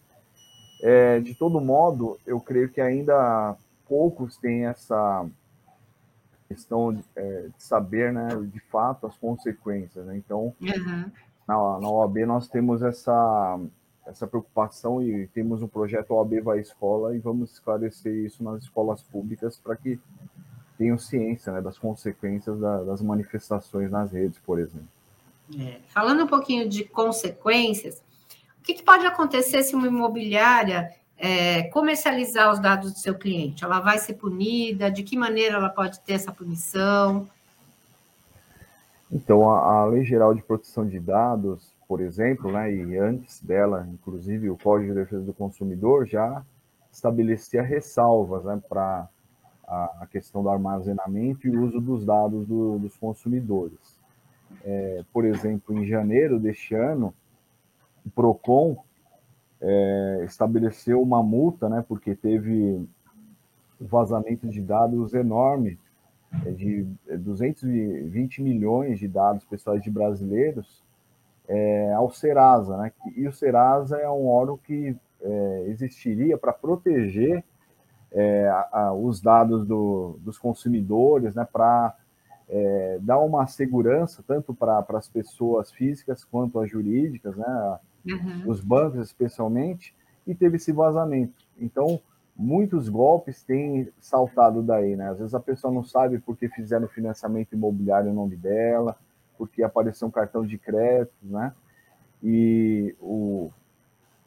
É, 0.82 1.20
de 1.20 1.34
todo 1.34 1.60
modo, 1.60 2.18
eu 2.26 2.40
creio 2.40 2.68
que 2.68 2.80
ainda 2.80 3.56
poucos 3.88 4.36
têm 4.36 4.66
essa 4.66 5.26
questão 6.48 6.92
de, 6.92 7.04
é, 7.16 7.48
de 7.54 7.62
saber, 7.62 8.12
né, 8.12 8.28
de 8.42 8.60
fato, 8.60 9.06
as 9.06 9.16
consequências. 9.16 10.06
Né? 10.06 10.16
Então, 10.16 10.54
uhum. 10.60 11.10
na, 11.46 11.80
na 11.80 11.90
OAB 11.90 12.18
nós 12.26 12.48
temos 12.48 12.82
essa 12.82 13.58
essa 14.08 14.26
preocupação 14.26 15.02
e 15.02 15.26
temos 15.28 15.62
um 15.62 15.68
projeto 15.68 16.14
OAB 16.14 16.40
Vai 16.40 16.60
Escola 16.60 17.14
e 17.14 17.18
vamos 17.18 17.52
esclarecer 17.52 18.14
isso 18.24 18.42
nas 18.42 18.62
escolas 18.62 19.02
públicas 19.02 19.58
para 19.58 19.76
que 19.76 20.00
tenham 20.78 20.96
ciência 20.96 21.52
né, 21.52 21.60
das 21.60 21.78
consequências 21.78 22.58
da, 22.58 22.84
das 22.84 23.02
manifestações 23.02 23.90
nas 23.90 24.12
redes, 24.12 24.38
por 24.38 24.58
exemplo. 24.58 24.88
É, 25.58 25.80
falando 25.88 26.24
um 26.24 26.26
pouquinho 26.26 26.68
de 26.68 26.84
consequências, 26.84 28.02
que, 28.68 28.74
que 28.74 28.82
pode 28.82 29.06
acontecer 29.06 29.62
se 29.62 29.74
uma 29.74 29.86
imobiliária 29.86 30.94
é, 31.16 31.64
comercializar 31.64 32.52
os 32.52 32.58
dados 32.58 32.92
do 32.92 32.98
seu 32.98 33.14
cliente? 33.14 33.64
Ela 33.64 33.80
vai 33.80 33.98
ser 33.98 34.14
punida? 34.14 34.90
De 34.90 35.02
que 35.02 35.16
maneira 35.16 35.56
ela 35.56 35.68
pode 35.68 36.00
ter 36.00 36.12
essa 36.12 36.30
punição? 36.30 37.26
Então, 39.10 39.50
a, 39.50 39.80
a 39.80 39.84
Lei 39.86 40.04
Geral 40.04 40.34
de 40.34 40.42
Proteção 40.42 40.86
de 40.86 41.00
Dados 41.00 41.72
por 41.88 42.02
exemplo, 42.02 42.52
né, 42.52 42.70
e 42.70 42.98
antes 42.98 43.42
dela, 43.42 43.88
inclusive, 43.90 44.50
o 44.50 44.58
Código 44.58 44.92
de 44.92 45.00
Defesa 45.00 45.24
do 45.24 45.32
Consumidor 45.32 46.06
já 46.06 46.44
estabelecia 46.92 47.62
ressalvas 47.62 48.44
né, 48.44 48.60
para 48.68 49.08
a, 49.66 50.02
a, 50.02 50.06
questão 50.06 50.42
do 50.42 50.50
armazenamento 50.50 51.48
e 51.48 51.56
uso 51.56 51.80
dos 51.80 52.04
dados 52.04 52.46
do, 52.46 52.78
dos 52.78 52.94
consumidores. 52.98 53.98
É, 54.62 55.02
por 55.14 55.24
exemplo, 55.24 55.78
em 55.78 55.86
janeiro 55.86 56.38
deste 56.38 56.74
ano, 56.74 57.14
o 58.08 58.10
PROCON 58.10 58.82
é, 59.60 60.22
estabeleceu 60.24 61.00
uma 61.02 61.22
multa, 61.22 61.68
né, 61.68 61.84
porque 61.86 62.14
teve 62.14 62.88
vazamento 63.80 64.48
de 64.48 64.60
dados 64.60 65.14
enorme, 65.14 65.78
é, 66.44 66.50
de 66.50 66.86
220 67.06 68.42
milhões 68.42 68.98
de 68.98 69.06
dados 69.06 69.44
pessoais 69.44 69.82
de 69.82 69.90
brasileiros, 69.90 70.82
é, 71.46 71.92
ao 71.94 72.10
Serasa, 72.10 72.76
né? 72.76 72.92
E 73.16 73.26
o 73.26 73.32
Serasa 73.32 73.96
é 73.96 74.08
um 74.10 74.26
órgão 74.26 74.58
que 74.58 74.94
é, 75.22 75.64
existiria 75.68 76.36
para 76.36 76.52
proteger 76.52 77.42
é, 78.12 78.48
a, 78.48 78.68
a, 78.70 78.92
os 78.92 79.22
dados 79.22 79.66
do, 79.66 80.18
dos 80.20 80.38
consumidores, 80.38 81.34
né? 81.34 81.48
Para 81.50 81.96
é, 82.50 82.98
dar 83.00 83.18
uma 83.20 83.46
segurança 83.46 84.22
tanto 84.26 84.52
para 84.52 84.84
as 84.90 85.08
pessoas 85.08 85.72
físicas 85.72 86.22
quanto 86.22 86.60
as 86.60 86.70
jurídicas, 86.70 87.34
né? 87.34 87.78
Uhum. 88.08 88.44
Os 88.46 88.60
bancos, 88.60 89.00
especialmente, 89.00 89.94
e 90.26 90.34
teve 90.34 90.56
esse 90.56 90.72
vazamento. 90.72 91.46
Então, 91.58 92.00
muitos 92.36 92.88
golpes 92.88 93.42
têm 93.42 93.88
saltado 94.00 94.62
daí, 94.62 94.94
né? 94.94 95.10
Às 95.10 95.18
vezes 95.18 95.34
a 95.34 95.40
pessoa 95.40 95.72
não 95.72 95.82
sabe 95.82 96.18
porque 96.18 96.48
fizeram 96.48 96.86
financiamento 96.86 97.52
imobiliário 97.52 98.10
em 98.10 98.14
nome 98.14 98.36
dela, 98.36 98.96
porque 99.36 99.62
apareceu 99.62 100.06
um 100.06 100.10
cartão 100.10 100.46
de 100.46 100.56
crédito, 100.56 101.12
né? 101.22 101.52
E 102.22 102.94
o, 103.00 103.50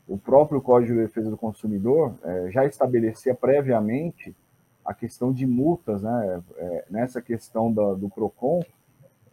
o 0.07 0.17
próprio 0.17 0.61
Código 0.61 0.93
de 0.93 1.01
Defesa 1.01 1.29
do 1.29 1.37
Consumidor 1.37 2.15
é, 2.23 2.51
já 2.51 2.65
estabelecia 2.65 3.33
previamente 3.33 4.35
a 4.83 4.93
questão 4.93 5.31
de 5.31 5.45
multas, 5.45 6.01
né? 6.01 6.41
É, 6.57 6.85
nessa 6.89 7.21
questão 7.21 7.71
da, 7.71 7.93
do 7.93 8.09
PROCON, 8.09 8.61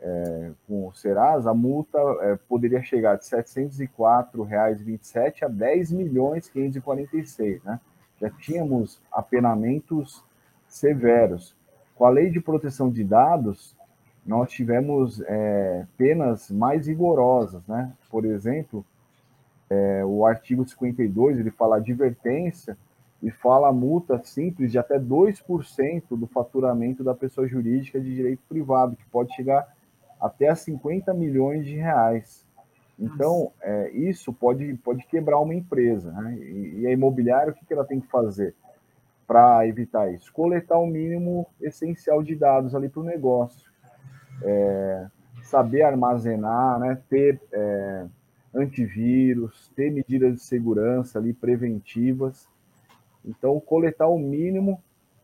é, 0.01 0.53
com 0.67 0.87
o 0.87 0.95
Serasa, 0.95 1.51
a 1.51 1.55
multa 1.55 1.99
é, 2.21 2.37
poderia 2.49 2.83
chegar 2.83 3.17
de 3.17 3.29
R$ 3.29 3.43
704,27 3.43 5.43
a 5.43 5.49
10 5.49 5.93
milhões 5.93 6.49
546, 6.49 7.63
né? 7.65 7.81
Já 8.21 8.31
tínhamos 8.31 9.01
apenamentos 9.13 10.25
severos. 10.67 11.57
Com 11.95 12.05
a 12.05 12.11
lei 12.11 12.31
de 12.31 12.41
proteção 12.41 12.91
de 12.91 13.03
dados, 13.03 13.77
nós 14.25 14.51
tivemos 14.51 15.21
é, 15.27 15.87
penas 15.97 16.51
mais 16.51 16.87
rigorosas, 16.87 17.63
né? 17.67 17.93
Por 18.11 18.25
exemplo, 18.25 18.85
é, 19.69 20.05
o 20.05 20.25
artigo 20.25 20.69
52, 20.69 21.39
ele 21.39 21.51
fala 21.51 21.77
advertência 21.77 22.77
e 23.23 23.31
fala 23.31 23.73
multa 23.73 24.21
simples 24.25 24.71
de 24.71 24.79
até 24.79 24.99
2% 24.99 26.03
do 26.11 26.27
faturamento 26.27 27.03
da 27.03 27.15
pessoa 27.15 27.49
jurídica 27.49 28.01
de 28.01 28.15
direito 28.15 28.43
privado, 28.49 28.95
que 28.95 29.05
pode 29.07 29.35
chegar 29.35 29.67
até 30.21 30.49
a 30.49 30.55
50 30.55 31.13
milhões 31.15 31.67
de 31.67 31.77
reais. 31.77 32.47
Então, 32.99 33.53
é, 33.63 33.91
isso 33.91 34.33
pode, 34.33 34.75
pode 34.75 35.07
quebrar 35.07 35.39
uma 35.39 35.55
empresa. 35.55 36.11
Né? 36.11 36.35
E, 36.41 36.81
e 36.81 36.87
a 36.87 36.93
imobiliária, 36.93 37.53
o 37.53 37.55
que, 37.55 37.65
que 37.65 37.73
ela 37.73 37.85
tem 37.85 38.01
que 38.01 38.09
fazer 38.09 38.55
para 39.27 39.67
evitar 39.67 40.13
isso? 40.13 40.33
Coletar 40.33 40.79
o 40.79 40.87
mínimo 40.87 41.47
essencial 41.61 42.23
de 42.23 42.35
dados 42.35 42.75
ali 42.75 42.89
para 42.89 43.01
o 43.01 43.05
negócio 43.05 43.69
é, 44.43 45.07
saber 45.43 45.83
armazenar, 45.83 46.79
né, 46.79 46.99
ter 47.09 47.41
é, 47.53 48.07
antivírus, 48.55 49.71
ter 49.75 49.91
medidas 49.91 50.35
de 50.35 50.41
segurança 50.41 51.19
ali 51.19 51.33
preventivas. 51.33 52.49
Então, 53.25 53.59
coletar 53.61 54.09
o 54.09 54.19
mínimo 54.19 54.83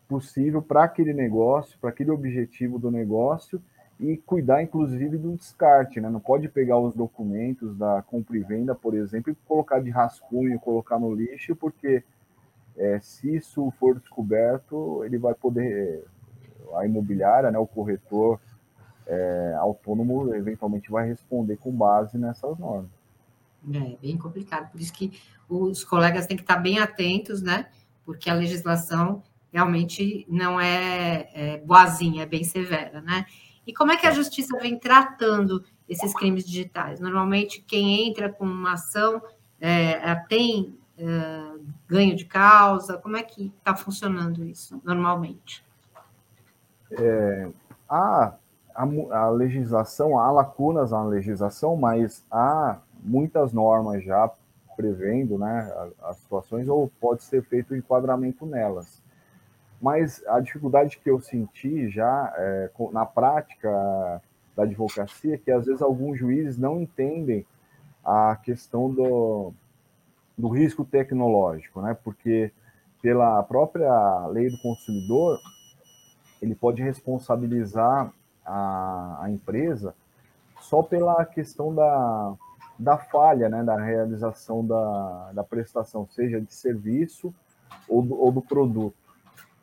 possível 0.09 0.61
para 0.61 0.85
aquele 0.85 1.13
negócio, 1.13 1.79
para 1.81 1.91
aquele 1.91 2.11
objetivo 2.11 2.79
do 2.79 2.91
negócio 2.91 3.63
e 3.99 4.17
cuidar, 4.17 4.63
inclusive, 4.63 5.17
do 5.17 5.37
descarte. 5.37 6.01
Né? 6.01 6.09
Não 6.09 6.21
pode 6.21 6.49
pegar 6.49 6.79
os 6.79 6.95
documentos 6.95 7.77
da 7.77 8.03
compra 8.03 8.37
e 8.37 8.41
venda, 8.41 8.75
por 8.75 8.95
exemplo, 8.95 9.33
e 9.33 9.37
colocar 9.47 9.81
de 9.81 9.91
rascunho, 9.91 10.59
colocar 10.59 10.99
no 10.99 11.15
lixo, 11.15 11.55
porque 11.55 12.03
é, 12.77 12.99
se 13.01 13.37
isso 13.37 13.71
for 13.79 13.99
descoberto, 13.99 15.05
ele 15.05 15.19
vai 15.19 15.35
poder, 15.35 16.05
a 16.75 16.85
imobiliária, 16.85 17.51
né, 17.51 17.59
o 17.59 17.67
corretor, 17.67 18.41
é, 19.07 19.55
autônomo 19.59 20.35
eventualmente 20.35 20.91
vai 20.91 21.07
responder 21.07 21.57
com 21.57 21.71
base 21.71 22.19
nessas 22.19 22.59
normas. 22.59 22.91
É 23.73 23.97
bem 24.01 24.19
complicado, 24.19 24.71
por 24.71 24.81
isso 24.81 24.93
que 24.93 25.19
os 25.49 25.85
colegas 25.85 26.27
têm 26.27 26.37
que 26.37 26.43
estar 26.43 26.57
bem 26.57 26.79
atentos, 26.79 27.41
né? 27.41 27.67
Porque 28.05 28.29
a 28.29 28.35
legislação 28.35 29.23
realmente 29.51 30.27
não 30.29 30.61
é, 30.61 31.31
é 31.33 31.59
boazinha, 31.59 32.25
é 32.25 32.27
bem 32.27 32.45
severa, 32.45 33.01
né? 33.01 33.25
E 33.67 33.73
como 33.73 33.93
é 33.93 33.97
que 33.97 34.07
a 34.07 34.11
justiça 34.11 34.59
vem 34.59 34.79
tratando 34.79 35.65
esses 35.89 36.13
crimes 36.15 36.45
digitais? 36.45 37.01
Normalmente, 37.01 37.61
quem 37.61 38.09
entra 38.09 38.29
com 38.33 38.45
uma 38.45 38.75
ação 38.75 39.23
é, 39.61 40.15
tem 40.29 40.79
é, 40.99 41.53
ganho 41.87 42.15
de 42.15 42.25
causa? 42.25 42.99
Como 42.99 43.17
é 43.17 43.23
que 43.23 43.53
está 43.59 43.75
funcionando 43.75 44.45
isso 44.45 44.81
normalmente? 44.85 45.65
É, 46.91 47.51
a 47.89 48.35
a, 48.75 48.83
a 49.19 49.31
legislação, 49.31 50.19
há 50.19 50.31
lacunas 50.31 50.91
na 50.91 51.05
legislação, 51.05 51.77
mas 51.77 52.25
há 52.31 52.79
muitas 53.03 53.53
normas 53.53 54.03
já 54.03 54.31
prevendo 54.77 55.39
né, 55.39 55.73
as 56.03 56.17
situações, 56.17 56.69
ou 56.69 56.91
pode 57.01 57.23
ser 57.23 57.45
feito 57.45 57.73
o 57.73 57.77
enquadramento 57.77 58.45
nelas. 58.45 59.01
Mas 59.85 60.27
a 60.27 60.41
dificuldade 60.41 60.97
que 60.97 61.11
eu 61.11 61.21
senti 61.21 61.91
já 61.91 62.33
é, 62.39 62.71
na 62.91 63.05
prática 63.05 63.69
da 64.57 64.63
advocacia 64.63 65.35
é 65.35 65.37
que 65.37 65.51
às 65.51 65.67
vezes 65.67 65.83
alguns 65.83 66.19
juízes 66.19 66.57
não 66.57 66.81
entendem 66.81 67.45
a 68.03 68.35
questão 68.43 68.91
do, 68.91 69.53
do 70.39 70.49
risco 70.49 70.87
tecnológico, 70.87 71.83
né? 71.83 71.95
porque 72.03 72.51
pela 73.03 73.43
própria 73.43 74.27
lei 74.29 74.49
do 74.49 74.57
consumidor, 74.63 75.39
ele 76.41 76.55
pode 76.55 76.83
responsabilizar 76.83 78.11
a, 78.43 79.19
a 79.25 79.31
empresa 79.31 79.95
só 80.63 80.83
pela 80.83 81.27
questão 81.27 81.75
da, 81.75 82.33
da 82.79 82.97
falha, 82.97 83.51
né, 83.51 83.63
da 83.63 83.77
realização 83.77 84.67
da, 84.67 85.33
da 85.35 85.45
prestação, 85.45 86.09
seja 86.11 86.41
de 86.41 86.55
serviço 86.55 87.35
ou 87.87 88.01
do, 88.01 88.19
ou 88.19 88.33
do 88.33 88.41
produto. 88.41 89.04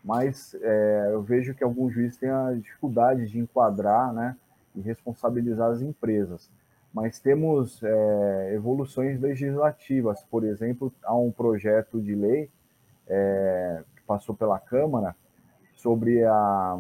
Mas 0.04 0.56
é, 0.62 1.10
eu 1.12 1.22
vejo 1.22 1.54
que 1.54 1.64
alguns 1.64 1.94
juízes 1.94 2.18
têm 2.18 2.30
a 2.30 2.54
dificuldade 2.54 3.28
de 3.28 3.40
enquadrar 3.40 4.12
né, 4.14 4.36
e 4.76 4.82
responsabilizar 4.82 5.72
as 5.72 5.82
empresas. 5.82 6.50
Mas 6.94 7.20
temos 7.20 7.82
é, 7.84 8.54
evoluções 8.54 9.20
legislativas, 9.22 10.24
por 10.24 10.44
exemplo, 10.44 10.92
há 11.04 11.16
um 11.16 11.32
projeto 11.32 12.02
de 12.02 12.16
lei 12.16 12.50
é, 13.08 13.84
passou 14.08 14.36
pela 14.36 14.60
Câmara 14.60 15.16
sobre 15.76 16.24
a, 16.24 16.80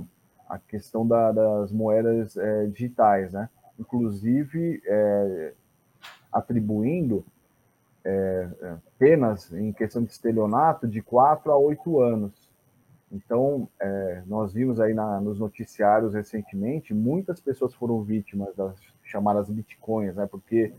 a 0.50 0.60
questão 0.60 1.08
da, 1.08 1.32
das 1.32 1.72
moedas 1.72 2.36
é, 2.38 2.66
digitais, 2.68 3.34
né? 3.34 3.50
Inclusive 3.80 4.82
é, 4.86 5.54
atribuindo 6.32 7.26
é 8.04 8.48
penas 8.98 9.52
em 9.54 9.72
questão 9.72 10.04
de 10.04 10.12
estelionato 10.12 10.88
de 10.88 11.02
4 11.04 11.52
a 11.52 11.58
8 11.58 12.00
anos. 12.02 12.41
Então, 13.12 13.68
é, 13.80 14.24
nós 14.26 14.54
vimos 14.54 14.80
aí 14.80 14.94
na, 14.94 15.20
nos 15.20 15.38
noticiários 15.38 16.14
recentemente, 16.14 16.94
muitas 16.94 17.42
pessoas 17.42 17.74
foram 17.74 18.02
vítimas 18.02 18.56
das 18.56 18.76
chamadas 19.04 19.50
bitcoins, 19.50 20.16
né? 20.16 20.26
Porque 20.26 20.74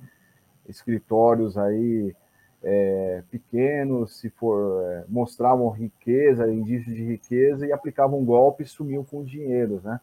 escritórios 0.66 1.58
aí 1.58 2.14
é, 2.62 3.22
pequenos, 3.30 4.18
se 4.18 4.30
for, 4.30 4.82
é, 4.84 5.04
mostravam 5.08 5.68
riqueza, 5.68 6.50
indícios 6.50 6.94
de 6.94 7.04
riqueza 7.04 7.66
e 7.66 7.72
aplicavam 7.72 8.24
golpe 8.24 8.62
e 8.62 8.66
sumiam 8.66 9.04
com 9.04 9.22
dinheiro, 9.22 9.80
né? 9.84 10.00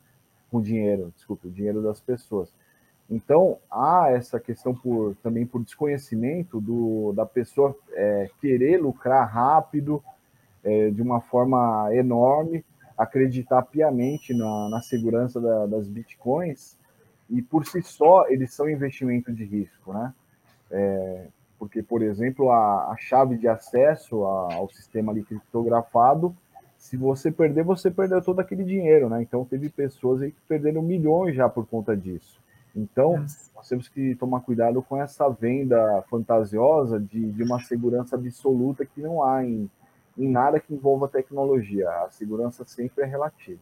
Com 0.52 0.62
dinheiro, 0.62 1.12
desculpe, 1.16 1.48
o 1.48 1.52
dinheiro 1.52 1.82
das 1.82 2.00
pessoas. 2.00 2.54
Então 3.10 3.58
há 3.72 4.12
essa 4.12 4.40
questão 4.40 4.76
por 4.76 5.16
também 5.24 5.46
por 5.46 5.64
desconhecimento 5.64 6.62
do, 6.62 7.12
da 7.14 7.26
pessoa 7.26 7.76
é, 7.94 8.30
querer 8.40 8.80
lucrar 8.80 9.28
rápido, 9.28 10.04
é, 10.64 10.90
de 10.90 11.02
uma 11.02 11.22
forma 11.22 11.90
enorme, 11.94 12.64
acreditar 12.98 13.62
piamente 13.64 14.34
na, 14.34 14.70
na 14.70 14.82
segurança 14.82 15.40
da, 15.40 15.66
das 15.66 15.88
bitcoins 15.88 16.78
e 17.30 17.42
por 17.42 17.66
si 17.66 17.82
só 17.82 18.28
eles 18.28 18.54
são 18.54 18.70
investimento 18.70 19.32
de 19.32 19.46
risco, 19.46 19.94
né? 19.94 20.14
É, 20.72 21.28
porque, 21.58 21.84
por 21.84 22.02
exemplo, 22.02 22.52
a, 22.52 22.92
a 22.92 22.98
chave 22.98 23.38
de 23.38 23.48
acesso 23.48 24.26
a, 24.26 24.56
ao 24.56 24.70
sistema 24.70 25.12
ali 25.12 25.24
criptografado, 25.24 26.36
se 26.78 26.96
você 26.96 27.30
perder, 27.30 27.64
você 27.64 27.92
perdeu 27.92 28.22
todo 28.22 28.40
aquele 28.40 28.64
dinheiro, 28.64 29.10
né? 29.10 29.22
Então, 29.22 29.46
teve 29.46 29.70
pessoas 29.70 30.22
aí 30.22 30.32
que 30.32 30.42
perderam 30.48 30.82
milhões 30.82 31.36
já 31.36 31.50
por 31.50 31.68
conta 31.68 31.96
disso. 31.96 32.40
Então, 32.76 33.26
nós 33.56 33.68
temos 33.68 33.90
que 33.90 34.16
tomar 34.16 34.42
cuidado 34.42 34.82
com 34.82 35.02
essa 35.02 35.28
venda 35.30 36.04
fantasiosa 36.10 37.00
de, 37.00 37.32
de 37.32 37.44
uma 37.44 37.60
segurança 37.60 38.16
absoluta 38.16 38.86
que 38.86 39.02
não 39.02 39.24
há 39.24 39.44
em, 39.44 39.70
em 40.20 40.30
nada 40.30 40.60
que 40.60 40.74
envolva 40.74 41.08
tecnologia. 41.08 41.90
A 41.90 42.10
segurança 42.10 42.66
sempre 42.66 43.04
é 43.06 43.08
relativa. 43.08 43.60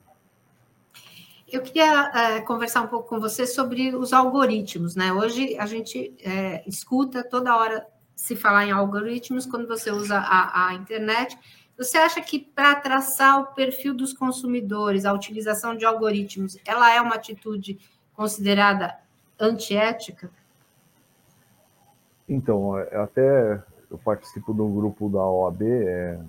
Eu 1.48 1.62
queria 1.62 2.12
é, 2.14 2.42
conversar 2.42 2.82
um 2.82 2.88
pouco 2.88 3.08
com 3.08 3.20
você 3.20 3.46
sobre 3.46 3.96
os 3.96 4.12
algoritmos, 4.12 4.96
né? 4.96 5.14
Hoje 5.14 5.56
a 5.58 5.66
gente 5.66 6.14
é, 6.22 6.68
escuta 6.68 7.24
toda 7.24 7.56
hora 7.56 7.88
se 8.16 8.36
falar 8.36 8.66
em 8.66 8.72
algoritmos 8.72 9.46
quando 9.46 9.68
você 9.68 9.92
usa 9.92 10.18
a, 10.18 10.68
a 10.68 10.74
internet. 10.74 11.38
Você 11.78 11.98
acha 11.98 12.20
que 12.22 12.40
para 12.40 12.76
traçar 12.76 13.40
o 13.40 13.46
perfil 13.54 13.94
dos 13.94 14.12
consumidores, 14.12 15.06
a 15.06 15.14
utilização 15.14 15.78
de 15.78 15.86
algoritmos, 15.86 16.58
ela 16.66 16.92
é 16.92 17.00
uma 17.00 17.16
atitude 17.16 17.80
considerada 18.14 18.98
antiética? 19.40 20.32
Então, 22.28 22.76
até 22.76 23.64
eu 23.90 23.98
participo 24.00 24.54
de 24.54 24.62
um 24.62 24.74
grupo 24.76 25.08
da 25.08 25.24
OAB 25.26 25.62
é, 25.62 26.20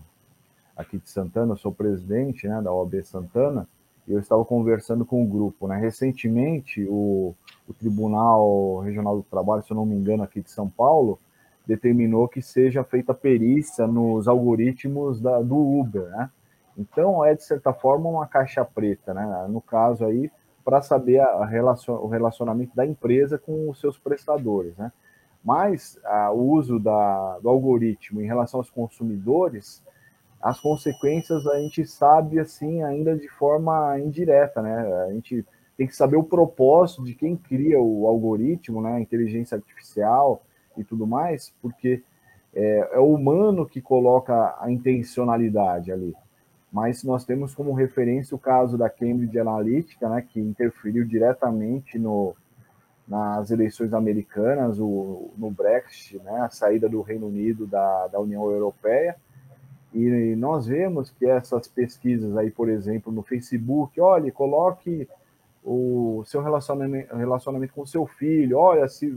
aqui 0.79 0.97
de 0.97 1.11
Santana, 1.11 1.55
eu 1.55 1.57
sou 1.57 1.73
presidente 1.73 2.47
né, 2.47 2.63
da 2.63 2.73
OAB 2.73 3.03
Santana, 3.03 3.67
eu 4.07 4.21
estava 4.21 4.45
conversando 4.45 5.05
com 5.05 5.23
o 5.23 5.27
grupo. 5.27 5.67
Né? 5.67 5.77
Recentemente, 5.77 6.87
o, 6.89 7.35
o 7.69 7.75
Tribunal 7.75 8.79
Regional 8.79 9.17
do 9.17 9.25
Trabalho, 9.25 9.65
se 9.65 9.73
eu 9.73 9.77
não 9.77 9.85
me 9.85 9.97
engano, 9.97 10.23
aqui 10.23 10.41
de 10.41 10.51
São 10.51 10.69
Paulo, 10.71 11.19
determinou 11.67 12.29
que 12.29 12.41
seja 12.41 12.85
feita 12.85 13.13
perícia 13.13 13.87
nos 13.87 14.29
algoritmos 14.29 15.21
da, 15.21 15.43
do 15.43 15.57
Uber. 15.57 16.05
Né? 16.05 16.31
Então, 16.79 17.25
é, 17.25 17.35
de 17.35 17.43
certa 17.43 17.73
forma, 17.73 18.09
uma 18.09 18.27
caixa 18.27 18.65
preta, 18.65 19.13
né? 19.13 19.47
no 19.51 19.61
caso 19.61 20.05
aí, 20.05 20.31
para 20.65 20.81
saber 20.81 21.21
a 21.21 21.45
relacion, 21.45 21.97
o 21.97 22.07
relacionamento 22.07 22.75
da 22.77 22.87
empresa 22.87 23.37
com 23.37 23.69
os 23.69 23.81
seus 23.81 23.99
prestadores. 23.99 24.77
Né? 24.77 24.93
Mas 25.45 25.99
a, 26.05 26.31
o 26.31 26.53
uso 26.53 26.79
da, 26.79 27.39
do 27.41 27.49
algoritmo 27.49 28.23
em 28.23 28.27
relação 28.27 28.61
aos 28.61 28.71
consumidores 28.71 29.83
as 30.41 30.61
consequências 30.61 31.47
a 31.47 31.59
gente 31.59 31.85
sabe 31.85 32.39
assim 32.39 32.83
ainda 32.83 33.17
de 33.17 33.29
forma 33.29 33.99
indireta, 33.99 34.63
né? 34.63 35.05
A 35.09 35.13
gente 35.13 35.45
tem 35.77 35.87
que 35.87 35.97
saber 35.97 36.17
o 36.17 36.25
propósito 36.25 37.05
de 37.05 37.15
quem 37.15 37.37
cria 37.37 37.81
o 37.81 38.07
algoritmo, 38.07 38.81
né? 38.81 39.01
Inteligência 39.01 39.57
artificial 39.57 40.43
e 40.77 40.85
tudo 40.85 41.07
mais, 41.07 41.53
porque 41.61 42.03
é, 42.55 42.91
é 42.93 42.99
o 42.99 43.13
humano 43.13 43.67
que 43.67 43.81
coloca 43.81 44.57
a 44.61 44.71
intencionalidade 44.71 45.91
ali. 45.91 46.15
Mas 46.73 47.03
nós 47.03 47.25
temos 47.25 47.55
como 47.55 47.73
referência 47.73 48.35
o 48.35 48.39
caso 48.39 48.77
da 48.79 48.89
Cambridge 48.89 49.39
Analytica, 49.39 50.09
né? 50.09 50.23
Que 50.23 50.39
interferiu 50.39 51.05
diretamente 51.05 51.99
no, 51.99 52.37
nas 53.09 53.51
eleições 53.51 53.93
americanas, 53.93 54.79
o, 54.79 55.33
no 55.37 55.51
Brexit, 55.51 56.19
né? 56.23 56.43
A 56.43 56.51
saída 56.51 56.89
do 56.89 57.01
Reino 57.03 57.27
Unido 57.27 57.67
da, 57.67 58.07
da 58.07 58.21
União 58.21 58.49
Europeia 58.49 59.17
e 59.93 60.37
nós 60.37 60.67
vemos 60.67 61.11
que 61.11 61.27
essas 61.27 61.67
pesquisas 61.67 62.37
aí, 62.37 62.51
por 62.51 62.69
exemplo, 62.69 63.13
no 63.13 63.23
Facebook, 63.23 63.99
olha, 64.01 64.31
coloque 64.31 65.09
o 65.65 66.23
seu 66.27 66.43
relacionamento, 66.43 67.15
relacionamento 67.17 67.73
com 67.73 67.87
seu 67.87 68.07
filho, 68.07 68.59
olha, 68.59 68.87
se, 68.89 69.11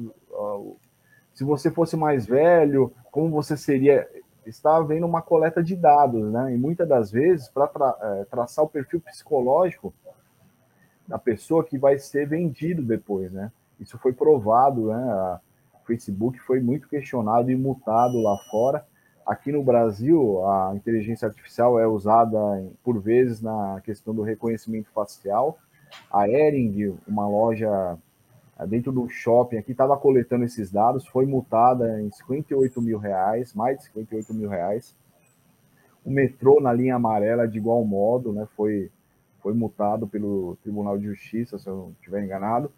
se 1.34 1.44
você 1.44 1.70
fosse 1.70 1.98
mais 1.98 2.26
velho, 2.26 2.92
como 3.12 3.30
você 3.30 3.58
seria? 3.58 4.08
Está 4.46 4.78
havendo 4.78 5.06
uma 5.06 5.22
coleta 5.22 5.62
de 5.62 5.76
dados, 5.76 6.32
né? 6.32 6.54
E 6.54 6.58
muitas 6.58 6.88
das 6.88 7.12
vezes, 7.12 7.48
para 7.48 7.68
tra 7.68 7.98
é, 8.02 8.26
traçar 8.26 8.66
o 8.66 8.70
perfil 8.70 9.00
psicológico 9.00 9.94
da 11.08 11.20
pessoa 11.20 11.64
que 11.64 11.78
vai 11.78 12.00
ser 12.00 12.28
vendido 12.28 12.82
depois, 12.82 13.32
né? 13.32 13.52
Isso 13.80 14.00
foi 14.00 14.14
provado, 14.14 14.88
né? 14.88 15.40
O 15.74 15.86
Facebook 15.86 16.40
foi 16.40 16.60
muito 16.60 16.88
questionado 16.88 17.52
e 17.52 17.56
multado 17.56 18.20
lá 18.22 18.38
fora 18.50 18.86
Aqui 19.26 19.52
no 19.52 19.64
Brasil, 19.64 20.44
a 20.46 20.74
inteligência 20.76 21.28
artificial 21.28 21.80
é 21.80 21.88
usada 21.88 22.38
por 22.84 23.00
vezes 23.00 23.42
na 23.42 23.80
questão 23.84 24.16
do 24.16 24.24
reconhecimento 24.24 24.90
facial. 24.92 25.60
A 26.12 26.28
Ering, 26.28 26.98
uma 27.08 27.28
loja 27.28 27.98
eh, 28.58 28.68
dentro 28.68 28.92
do 28.92 29.08
shopping 29.08 29.58
aqui, 29.58 29.72
estava 29.72 29.96
coletando 29.98 30.44
esses 30.44 30.72
dados, 30.72 31.06
foi 31.08 31.26
multada 31.26 32.02
em 32.02 32.10
58 32.10 32.82
mil 32.82 32.98
reais, 32.98 33.54
mais 33.54 33.78
de 33.78 33.86
58 33.86 34.34
mil 34.34 34.50
reais. 34.50 34.96
O 36.04 36.10
metrô 36.10 36.60
na 36.60 36.74
linha 36.74 36.96
amarela, 36.96 37.48
de 37.48 37.58
igual 37.58 37.84
modo, 37.86 38.34
né, 38.34 38.48
foi, 38.56 38.90
foi 39.40 39.54
multado 39.54 40.08
pelo 40.08 40.58
Tribunal 40.64 40.98
de 40.98 41.06
Justiça, 41.06 41.60
se 41.60 41.68
eu 41.68 41.76
não 41.76 41.92
estiver 41.92 42.24
enganado. 42.24 42.72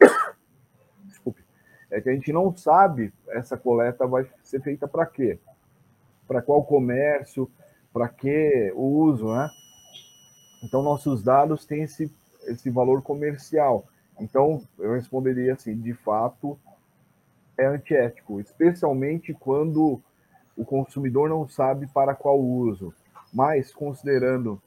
Desculpe. 1.04 1.44
É 1.88 2.00
que 2.00 2.08
a 2.08 2.12
gente 2.12 2.32
não 2.32 2.54
sabe 2.56 3.12
essa 3.28 3.56
coleta 3.56 4.06
vai 4.06 4.26
ser 4.42 4.60
feita 4.60 4.88
para 4.88 5.06
quê? 5.06 5.38
Para 6.26 6.42
qual 6.42 6.64
comércio, 6.64 7.50
para 7.92 8.08
que 8.08 8.72
uso, 8.74 9.32
né? 9.32 9.50
Então, 10.62 10.82
nossos 10.82 11.22
dados 11.22 11.64
têm 11.64 11.82
esse, 11.82 12.10
esse 12.46 12.70
valor 12.70 13.02
comercial. 13.02 13.86
Então, 14.18 14.62
eu 14.78 14.94
responderia 14.94 15.54
assim: 15.54 15.78
de 15.78 15.92
fato, 15.92 16.58
é 17.58 17.66
antiético, 17.66 18.40
especialmente 18.40 19.34
quando 19.34 20.00
o 20.56 20.64
consumidor 20.64 21.28
não 21.28 21.48
sabe 21.48 21.86
para 21.86 22.14
qual 22.14 22.40
uso. 22.40 22.94
Mas, 23.32 23.72
considerando 23.72 24.60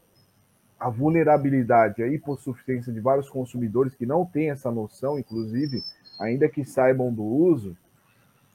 a 0.79 0.89
vulnerabilidade, 0.89 2.03
a 2.03 2.07
hipossuficiência 2.07 2.93
de 2.93 2.99
vários 2.99 3.29
consumidores 3.29 3.95
que 3.95 4.05
não 4.05 4.25
têm 4.25 4.51
essa 4.51 4.69
noção, 4.69 5.17
inclusive, 5.17 5.81
ainda 6.19 6.47
que 6.47 6.63
saibam 6.63 7.11
do 7.11 7.23
uso, 7.23 7.75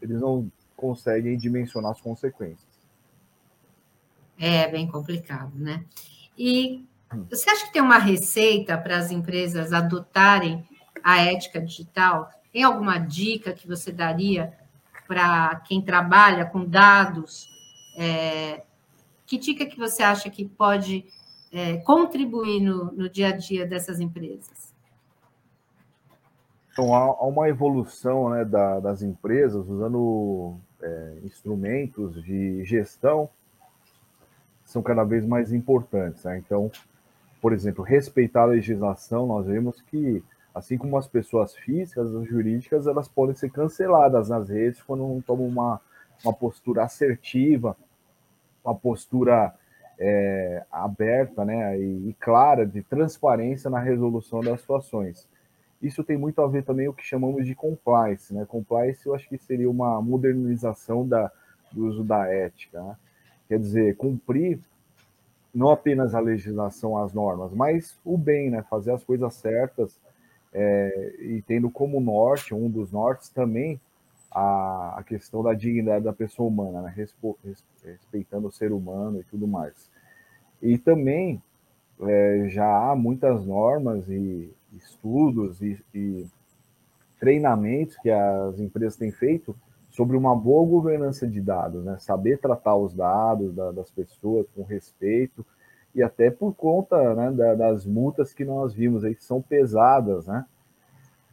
eles 0.00 0.20
não 0.20 0.50
conseguem 0.76 1.36
dimensionar 1.36 1.92
as 1.92 2.00
consequências. 2.00 2.71
É 4.38 4.68
bem 4.68 4.86
complicado, 4.86 5.52
né? 5.54 5.84
E 6.36 6.84
você 7.30 7.50
acha 7.50 7.66
que 7.66 7.72
tem 7.72 7.82
uma 7.82 7.98
receita 7.98 8.76
para 8.78 8.96
as 8.96 9.10
empresas 9.10 9.72
adotarem 9.72 10.66
a 11.04 11.20
ética 11.22 11.60
digital? 11.60 12.30
Tem 12.52 12.62
alguma 12.62 12.98
dica 12.98 13.52
que 13.52 13.66
você 13.68 13.92
daria 13.92 14.52
para 15.06 15.56
quem 15.66 15.82
trabalha 15.82 16.46
com 16.46 16.64
dados? 16.64 17.46
É, 17.96 18.62
que 19.26 19.38
dica 19.38 19.66
que 19.66 19.78
você 19.78 20.02
acha 20.02 20.30
que 20.30 20.46
pode 20.46 21.04
é, 21.52 21.76
contribuir 21.78 22.60
no, 22.60 22.92
no 22.92 23.08
dia 23.08 23.28
a 23.28 23.36
dia 23.36 23.66
dessas 23.66 24.00
empresas? 24.00 24.72
Então, 26.72 26.94
há 26.94 27.26
uma 27.26 27.48
evolução 27.48 28.30
né, 28.30 28.46
da, 28.46 28.80
das 28.80 29.02
empresas 29.02 29.68
usando 29.68 30.56
é, 30.80 31.18
instrumentos 31.22 32.22
de 32.24 32.64
gestão 32.64 33.28
são 34.72 34.82
cada 34.82 35.04
vez 35.04 35.24
mais 35.26 35.52
importantes. 35.52 36.24
Né? 36.24 36.38
Então, 36.38 36.70
por 37.40 37.52
exemplo, 37.52 37.84
respeitar 37.84 38.42
a 38.42 38.46
legislação, 38.46 39.26
nós 39.26 39.46
vemos 39.46 39.80
que, 39.82 40.22
assim 40.54 40.78
como 40.78 40.96
as 40.96 41.06
pessoas 41.06 41.54
físicas, 41.54 42.14
as 42.14 42.26
jurídicas, 42.26 42.86
elas 42.86 43.08
podem 43.08 43.34
ser 43.34 43.50
canceladas 43.50 44.28
nas 44.28 44.48
redes 44.48 44.82
quando 44.82 45.00
não 45.00 45.20
tomam 45.20 45.46
uma, 45.46 45.80
uma 46.24 46.32
postura 46.32 46.84
assertiva, 46.84 47.76
uma 48.64 48.74
postura 48.74 49.54
é, 49.98 50.64
aberta 50.70 51.44
né, 51.44 51.78
e, 51.78 52.10
e, 52.10 52.16
clara 52.18 52.66
de 52.66 52.82
transparência 52.82 53.68
na 53.68 53.78
resolução 53.78 54.40
das 54.40 54.60
situações. 54.60 55.28
Isso 55.80 56.04
tem 56.04 56.16
muito 56.16 56.40
a 56.40 56.46
ver 56.46 56.62
também 56.62 56.88
o 56.88 56.92
que 56.92 57.04
chamamos 57.04 57.44
de 57.44 57.54
compliance. 57.54 58.32
Né? 58.32 58.44
Compliance 58.46 59.04
eu 59.04 59.14
acho 59.14 59.28
que 59.28 59.36
seria 59.36 59.68
uma 59.68 60.00
modernização 60.00 61.06
da, 61.06 61.30
do 61.72 61.86
uso 61.86 62.04
da 62.04 62.26
ética. 62.26 62.80
Né? 62.80 62.96
Quer 63.48 63.58
dizer, 63.58 63.96
cumprir 63.96 64.60
não 65.54 65.70
apenas 65.70 66.14
a 66.14 66.20
legislação, 66.20 66.96
as 66.96 67.12
normas, 67.12 67.52
mas 67.52 67.98
o 68.04 68.16
bem, 68.16 68.50
né? 68.50 68.64
fazer 68.70 68.92
as 68.92 69.04
coisas 69.04 69.34
certas 69.34 69.98
é, 70.52 71.14
e 71.20 71.42
tendo 71.42 71.70
como 71.70 72.00
norte, 72.00 72.54
um 72.54 72.70
dos 72.70 72.90
nortes 72.90 73.28
também, 73.28 73.80
a, 74.30 74.94
a 74.98 75.02
questão 75.02 75.42
da 75.42 75.52
dignidade 75.52 76.04
da 76.04 76.12
pessoa 76.12 76.48
humana, 76.48 76.82
né? 76.82 76.94
respeitando 77.84 78.48
o 78.48 78.52
ser 78.52 78.72
humano 78.72 79.20
e 79.20 79.24
tudo 79.24 79.46
mais. 79.46 79.90
E 80.62 80.78
também 80.78 81.42
é, 82.00 82.46
já 82.48 82.90
há 82.90 82.96
muitas 82.96 83.44
normas 83.44 84.08
e 84.08 84.50
estudos 84.74 85.60
e, 85.60 85.78
e 85.94 86.26
treinamentos 87.20 87.96
que 87.98 88.10
as 88.10 88.58
empresas 88.58 88.96
têm 88.96 89.10
feito 89.10 89.54
sobre 89.92 90.16
uma 90.16 90.34
boa 90.34 90.66
governança 90.66 91.26
de 91.26 91.40
dados, 91.40 91.84
né? 91.84 91.98
Saber 92.00 92.38
tratar 92.38 92.74
os 92.76 92.94
dados 92.94 93.54
da, 93.54 93.70
das 93.72 93.90
pessoas 93.90 94.46
com 94.56 94.62
respeito 94.62 95.44
e 95.94 96.02
até 96.02 96.30
por 96.30 96.54
conta 96.54 97.14
né, 97.14 97.30
da, 97.30 97.54
das 97.54 97.84
multas 97.84 98.32
que 98.32 98.42
nós 98.42 98.72
vimos 98.72 99.04
aí 99.04 99.14
que 99.14 99.22
são 99.22 99.42
pesadas, 99.42 100.26
né? 100.26 100.46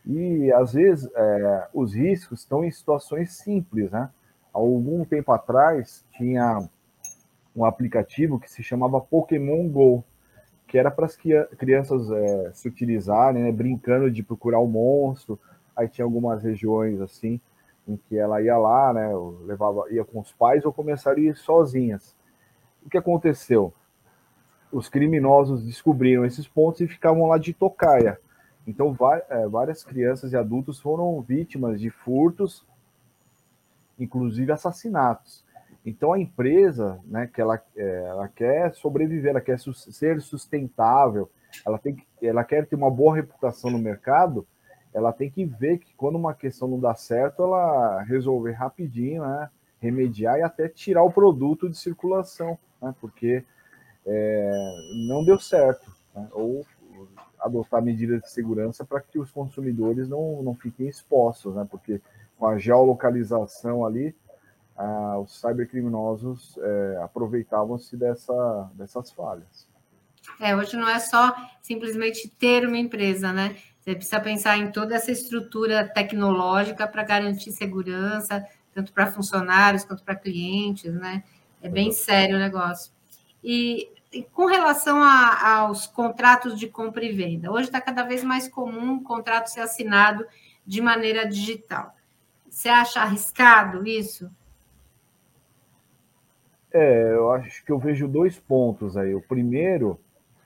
E 0.05 0.51
às 0.51 0.73
vezes 0.73 1.09
é, 1.15 1.67
os 1.73 1.93
riscos 1.93 2.41
estão 2.41 2.63
em 2.65 2.69
situações 2.69 3.37
simples, 3.37 3.89
né? 3.91 4.09
Algum 4.51 5.05
tempo 5.05 5.31
atrás 5.31 6.03
tinha 6.11 6.67
um 7.55 7.63
aplicativo 7.63 8.39
que 8.39 8.51
se 8.51 8.61
chamava 8.61 8.99
Pokémon 8.99 9.69
Go, 9.69 10.03
que 10.67 10.77
era 10.77 10.91
para 10.91 11.05
as 11.05 11.15
crianças 11.15 12.11
é, 12.11 12.51
se 12.53 12.67
utilizarem, 12.67 13.43
né, 13.43 13.51
brincando 13.53 14.11
de 14.11 14.21
procurar 14.21 14.59
o 14.59 14.65
um 14.65 14.71
monstro. 14.71 15.39
Aí 15.75 15.87
tinha 15.87 16.03
algumas 16.03 16.43
regiões 16.43 16.99
assim 16.99 17.39
em 17.89 17.97
que 17.97 18.17
ela 18.17 18.41
ia 18.41 18.55
lá, 18.55 18.93
né, 18.93 19.09
levava, 19.41 19.91
ia 19.91 20.05
com 20.05 20.19
os 20.19 20.31
pais 20.31 20.63
ou 20.63 20.71
começaria 20.71 21.33
sozinhas. 21.35 22.15
O 22.85 22.89
que 22.89 22.97
aconteceu? 22.97 23.73
Os 24.71 24.87
criminosos 24.87 25.65
descobriram 25.65 26.23
esses 26.23 26.47
pontos 26.47 26.81
e 26.81 26.87
ficavam 26.87 27.27
lá 27.27 27.39
de 27.39 27.53
tocaia. 27.53 28.19
Então, 28.67 28.95
é, 29.29 29.47
várias 29.47 29.83
crianças 29.83 30.31
e 30.31 30.37
adultos 30.37 30.79
foram 30.79 31.19
vítimas 31.21 31.79
de 31.79 31.89
furtos, 31.89 32.63
inclusive 33.97 34.51
assassinatos. 34.51 35.43
Então, 35.83 36.13
a 36.13 36.19
empresa, 36.19 36.99
né, 37.05 37.25
que 37.25 37.41
ela, 37.41 37.59
é, 37.75 38.03
ela 38.05 38.27
quer 38.27 38.71
sobreviver, 38.75 39.31
ela 39.31 39.41
quer 39.41 39.59
ser 39.59 40.21
sustentável, 40.21 41.27
ela, 41.65 41.79
tem 41.79 41.95
que, 41.95 42.05
ela 42.21 42.43
quer 42.43 42.67
ter 42.67 42.75
uma 42.75 42.91
boa 42.91 43.15
reputação 43.15 43.71
no 43.71 43.79
mercado, 43.79 44.45
ela 44.93 45.13
tem 45.13 45.29
que 45.29 45.45
ver 45.45 45.79
que 45.79 45.93
quando 45.95 46.17
uma 46.17 46.33
questão 46.33 46.67
não 46.67 46.79
dá 46.79 46.95
certo, 46.95 47.43
ela 47.43 48.01
resolver 48.03 48.53
rapidinho, 48.53 49.23
né? 49.23 49.49
remediar 49.79 50.37
e 50.37 50.41
até 50.41 50.67
tirar 50.67 51.03
o 51.03 51.11
produto 51.11 51.69
de 51.69 51.77
circulação, 51.77 52.57
né? 52.81 52.93
porque 52.99 53.43
é, 54.05 54.71
não 55.07 55.23
deu 55.23 55.39
certo. 55.39 55.91
Né? 56.13 56.27
Ou 56.31 56.65
adotar 57.39 57.81
medidas 57.81 58.21
de 58.21 58.31
segurança 58.31 58.83
para 58.83 58.99
que 58.99 59.17
os 59.17 59.31
consumidores 59.31 60.09
não, 60.09 60.43
não 60.43 60.53
fiquem 60.53 60.87
expostos, 60.87 61.55
né? 61.55 61.65
porque 61.69 62.01
com 62.37 62.47
a 62.47 62.57
geolocalização 62.57 63.85
ali, 63.85 64.15
os 65.21 65.41
cybercriminosos 65.41 66.57
é, 66.57 66.99
aproveitavam-se 67.03 67.97
dessa, 67.97 68.71
dessas 68.73 69.11
falhas. 69.11 69.67
É, 70.39 70.55
hoje 70.55 70.77
não 70.77 70.87
é 70.87 70.99
só 70.99 71.35
simplesmente 71.61 72.29
ter 72.29 72.65
uma 72.65 72.77
empresa, 72.77 73.33
né? 73.33 73.57
Você 73.89 73.95
precisa 73.95 74.19
pensar 74.19 74.55
em 74.55 74.71
toda 74.71 74.93
essa 74.93 75.11
estrutura 75.11 75.83
tecnológica 75.83 76.87
para 76.87 77.01
garantir 77.01 77.51
segurança, 77.51 78.45
tanto 78.71 78.93
para 78.93 79.07
funcionários 79.07 79.83
quanto 79.83 80.03
para 80.03 80.15
clientes, 80.15 80.93
né? 80.93 81.23
É 81.59 81.67
bem 81.67 81.91
sério 81.91 82.35
o 82.35 82.39
negócio. 82.39 82.93
E, 83.43 83.89
e 84.13 84.21
com 84.21 84.45
relação 84.45 85.01
a, 85.01 85.61
aos 85.61 85.87
contratos 85.87 86.59
de 86.59 86.67
compra 86.67 87.03
e 87.03 87.11
venda, 87.11 87.51
hoje 87.51 87.65
está 87.65 87.81
cada 87.81 88.03
vez 88.03 88.23
mais 88.23 88.47
comum 88.47 88.97
o 88.97 89.03
contrato 89.03 89.47
ser 89.47 89.61
assinado 89.61 90.23
de 90.63 90.81
maneira 90.81 91.27
digital. 91.27 91.95
Você 92.47 92.69
acha 92.69 93.01
arriscado 93.01 93.87
isso? 93.87 94.29
É, 96.71 97.13
eu 97.13 97.31
acho 97.31 97.65
que 97.65 97.71
eu 97.71 97.79
vejo 97.79 98.07
dois 98.07 98.37
pontos 98.37 98.95
aí. 98.95 99.15
O 99.15 99.21
primeiro 99.21 99.99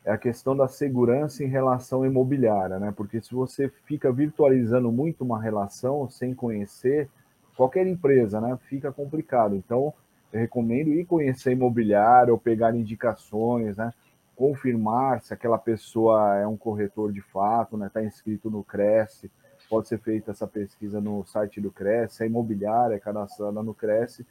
é 0.05 0.11
a 0.11 0.17
questão 0.17 0.55
da 0.55 0.67
segurança 0.67 1.43
em 1.43 1.47
relação 1.47 2.05
imobiliária, 2.05 2.77
né? 2.77 2.93
Porque 2.95 3.21
se 3.21 3.33
você 3.33 3.69
fica 3.85 4.11
virtualizando 4.11 4.91
muito 4.91 5.23
uma 5.23 5.41
relação 5.41 6.09
sem 6.09 6.33
conhecer, 6.33 7.09
qualquer 7.55 7.87
empresa, 7.87 8.41
né? 8.41 8.57
Fica 8.67 8.91
complicado. 8.91 9.55
Então, 9.55 9.93
eu 10.31 10.39
recomendo 10.39 10.89
ir 10.89 11.05
conhecer 11.05 11.51
imobiliária 11.51 12.33
ou 12.33 12.39
pegar 12.39 12.75
indicações, 12.75 13.77
né? 13.77 13.93
Confirmar 14.35 15.21
se 15.21 15.33
aquela 15.33 15.57
pessoa 15.57 16.37
é 16.37 16.45
um 16.45 16.57
corretor 16.57 17.13
de 17.13 17.21
fato, 17.21 17.77
né? 17.77 17.87
Está 17.87 18.03
inscrito 18.03 18.49
no 18.49 18.63
Cresce. 18.63 19.31
Pode 19.69 19.87
ser 19.87 19.99
feita 19.99 20.31
essa 20.31 20.45
pesquisa 20.45 20.99
no 20.99 21.23
site 21.23 21.61
do 21.61 21.71
Cresce, 21.71 22.23
é 22.23 22.27
imobiliária, 22.27 22.95
é 22.95 22.99
cadastrada 22.99 23.63
no 23.63 23.73
Cresce. 23.73 24.25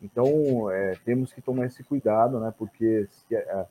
Então, 0.00 0.70
é, 0.70 0.94
temos 1.04 1.32
que 1.32 1.42
tomar 1.42 1.66
esse 1.66 1.82
cuidado, 1.82 2.38
né? 2.38 2.54
Porque 2.56 3.08
se, 3.08 3.34
é, 3.34 3.66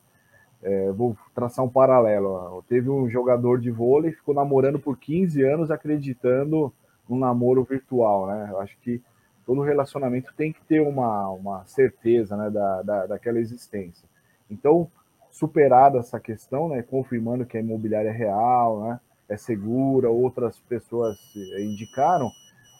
é, 0.62 0.90
vou 0.92 1.16
traçar 1.34 1.64
um 1.64 1.68
paralelo. 1.68 2.64
Teve 2.68 2.90
um 2.90 3.08
jogador 3.08 3.60
de 3.60 3.70
vôlei 3.70 4.12
ficou 4.12 4.34
namorando 4.34 4.78
por 4.78 4.98
15 4.98 5.42
anos 5.42 5.70
acreditando 5.70 6.72
no 7.08 7.16
namoro 7.16 7.64
virtual, 7.64 8.26
né? 8.26 8.48
Eu 8.50 8.60
acho 8.60 8.76
que 8.80 9.02
todo 9.46 9.62
relacionamento 9.62 10.34
tem 10.36 10.52
que 10.52 10.60
ter 10.64 10.80
uma, 10.80 11.30
uma 11.30 11.64
certeza 11.66 12.36
né, 12.36 12.50
da, 12.50 12.82
da, 12.82 13.06
daquela 13.06 13.38
existência. 13.38 14.08
Então, 14.50 14.90
superada 15.30 15.98
essa 15.98 16.18
questão, 16.18 16.68
né, 16.68 16.82
confirmando 16.82 17.46
que 17.46 17.56
a 17.56 17.60
imobiliária 17.60 18.08
é 18.08 18.12
real, 18.12 18.80
né, 18.80 19.00
é 19.28 19.36
segura, 19.36 20.10
outras 20.10 20.58
pessoas 20.60 21.16
indicaram, 21.58 22.30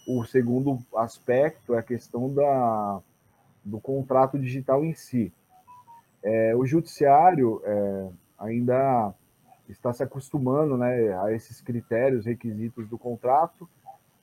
o 0.09 0.25
segundo 0.25 0.79
aspecto 0.97 1.75
é 1.75 1.79
a 1.79 1.83
questão 1.83 2.33
da, 2.33 3.01
do 3.65 3.81
contrato 3.81 4.39
digital 4.39 4.85
em 4.85 4.95
si. 4.95 5.33
É, 6.29 6.57
o 6.57 6.67
judiciário 6.67 7.63
é, 7.65 8.09
ainda 8.37 9.15
está 9.69 9.93
se 9.93 10.03
acostumando 10.03 10.77
né, 10.77 11.17
a 11.23 11.33
esses 11.33 11.61
critérios, 11.61 12.27
requisitos 12.27 12.89
do 12.89 12.99
contrato, 12.99 13.69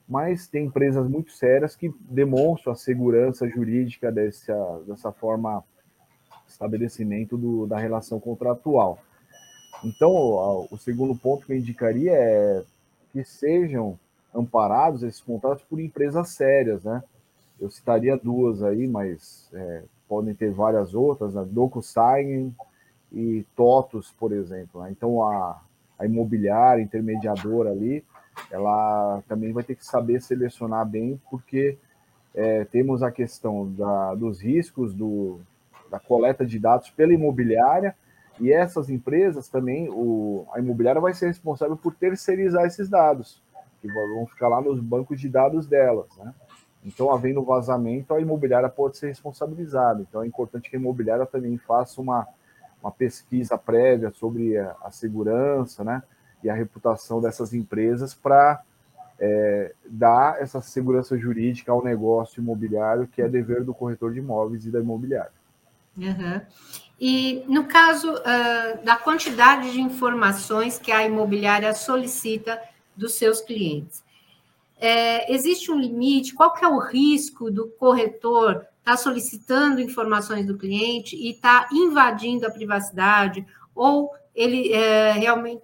mas 0.06 0.46
tem 0.46 0.66
empresas 0.66 1.08
muito 1.08 1.32
sérias 1.32 1.78
que 1.78 1.96
demonstram 2.02 2.74
a 2.74 2.76
segurança 2.76 3.48
jurídica 3.48 4.12
dessa, 4.12 4.82
dessa 4.86 5.14
forma 5.14 5.64
estabelecimento 6.46 7.38
do, 7.38 7.66
da 7.66 7.78
relação 7.80 8.20
contratual. 8.20 9.00
Então, 9.82 10.12
o, 10.70 10.78
segundo 10.78 11.16
ponto 11.16 11.46
que 11.46 11.54
eu 11.54 11.58
indicaria 11.58 12.12
é 12.12 12.64
que 13.14 13.24
sejam 13.24 13.98
amparados 14.36 15.04
esses 15.04 15.22
contratos 15.22 15.64
por 15.64 15.80
empresas 15.80 16.30
sérias, 16.32 16.84
né? 16.84 17.02
Eu 17.60 17.72
citaria 17.72 18.18
duas 18.18 18.62
aí, 18.62 18.90
mas 18.90 19.50
é, 19.54 19.84
podem 20.08 20.34
ter 20.34 20.52
várias 20.52 20.94
outras, 20.94 21.34
né? 21.34 21.46
DocuSign 21.50 22.54
e 23.12 23.46
TOTUS, 23.56 24.14
por 24.20 24.32
exemplo. 24.32 24.82
Né? 24.82 24.92
Então, 24.92 25.24
a, 25.24 25.62
a 25.98 26.06
imobiliária, 26.06 26.82
intermediadora 26.82 27.72
ali, 27.72 28.04
ela 28.52 29.22
também 29.28 29.54
vai 29.54 29.64
ter 29.64 29.76
que 29.76 29.86
saber 29.86 30.22
selecionar 30.22 30.86
bem, 30.86 31.22
porque 31.30 31.78
é, 32.34 32.66
temos 32.66 33.04
a 33.04 33.12
questão 33.12 33.72
da, 33.72 34.16
dos 34.16 34.42
riscos 34.42 34.94
do, 34.94 35.40
da 35.90 36.00
coleta 36.00 36.46
de 36.46 36.60
dados 36.60 36.90
pela 36.90 37.14
imobiliária, 37.14 37.96
e 38.40 38.52
essas 38.52 38.90
empresas 38.90 39.48
também, 39.48 39.88
o, 39.90 40.48
a 40.52 40.60
imobiliária 40.60 41.00
vai 41.00 41.14
ser 41.14 41.28
responsável 41.28 41.78
por 41.78 41.94
terceirizar 41.94 42.66
esses 42.66 42.90
dados, 42.90 43.42
que 43.80 43.88
vão 43.88 44.26
ficar 44.26 44.48
lá 44.48 44.60
nos 44.60 44.80
bancos 44.80 45.20
de 45.20 45.30
dados 45.30 45.68
delas, 45.68 46.08
né? 46.18 46.34
Então, 46.86 47.12
havendo 47.12 47.44
vazamento, 47.44 48.14
a 48.14 48.20
imobiliária 48.20 48.70
pode 48.70 48.98
ser 48.98 49.08
responsabilizada. 49.08 50.02
Então, 50.02 50.22
é 50.22 50.28
importante 50.28 50.70
que 50.70 50.76
a 50.76 50.80
imobiliária 50.80 51.26
também 51.26 51.58
faça 51.58 52.02
uma, 52.02 52.28
uma 52.82 52.92
pesquisa 52.92 53.58
prévia 53.58 54.12
sobre 54.12 54.58
a, 54.58 54.76
a 54.84 54.92
segurança 54.92 55.84
né, 55.84 56.04
e 56.44 56.50
a 56.50 56.54
reputação 56.54 57.22
dessas 57.22 57.54
empresas 57.54 58.14
para 58.14 58.62
é, 59.20 59.74
dar 59.86 60.42
essa 60.42 60.62
segurança 60.62 61.18
jurídica 61.18 61.72
ao 61.72 61.84
negócio 61.84 62.42
imobiliário, 62.42 63.08
que 63.08 63.22
é 63.22 63.30
dever 63.30 63.64
do 63.64 63.74
corretor 63.74 64.12
de 64.12 64.20
imóveis 64.20 64.66
e 64.66 64.72
da 64.72 64.80
imobiliária. 64.80 65.32
Uhum. 65.98 66.42
E 67.00 67.44
no 67.48 67.66
caso 67.66 68.12
uh, 68.14 68.84
da 68.84 68.96
quantidade 68.96 69.72
de 69.72 69.80
informações 69.80 70.80
que 70.80 70.92
a 70.92 71.06
imobiliária 71.06 71.74
solicita 71.74 72.60
dos 72.96 73.14
seus 73.14 73.42
clientes, 73.42 74.04
é, 74.86 75.34
existe 75.34 75.72
um 75.72 75.80
limite? 75.80 76.34
Qual 76.34 76.54
que 76.54 76.66
é 76.66 76.68
o 76.68 76.78
risco 76.78 77.50
do 77.50 77.70
corretor 77.70 78.68
está 78.80 78.98
solicitando 78.98 79.80
informações 79.80 80.46
do 80.46 80.58
cliente 80.58 81.16
e 81.16 81.32
está 81.32 81.70
invadindo 81.72 82.46
a 82.46 82.52
privacidade, 82.52 83.48
ou 83.74 84.12
ele 84.36 84.74
é, 84.74 85.14
realmente 85.14 85.64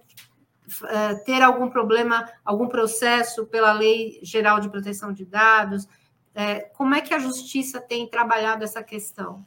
é, 0.88 1.14
ter 1.16 1.42
algum 1.42 1.68
problema, 1.68 2.26
algum 2.42 2.66
processo 2.66 3.44
pela 3.44 3.74
Lei 3.74 4.18
Geral 4.22 4.58
de 4.58 4.70
Proteção 4.70 5.12
de 5.12 5.26
Dados. 5.26 5.86
É, 6.34 6.60
como 6.60 6.94
é 6.94 7.02
que 7.02 7.12
a 7.12 7.18
Justiça 7.18 7.78
tem 7.78 8.08
trabalhado 8.08 8.64
essa 8.64 8.82
questão? 8.82 9.44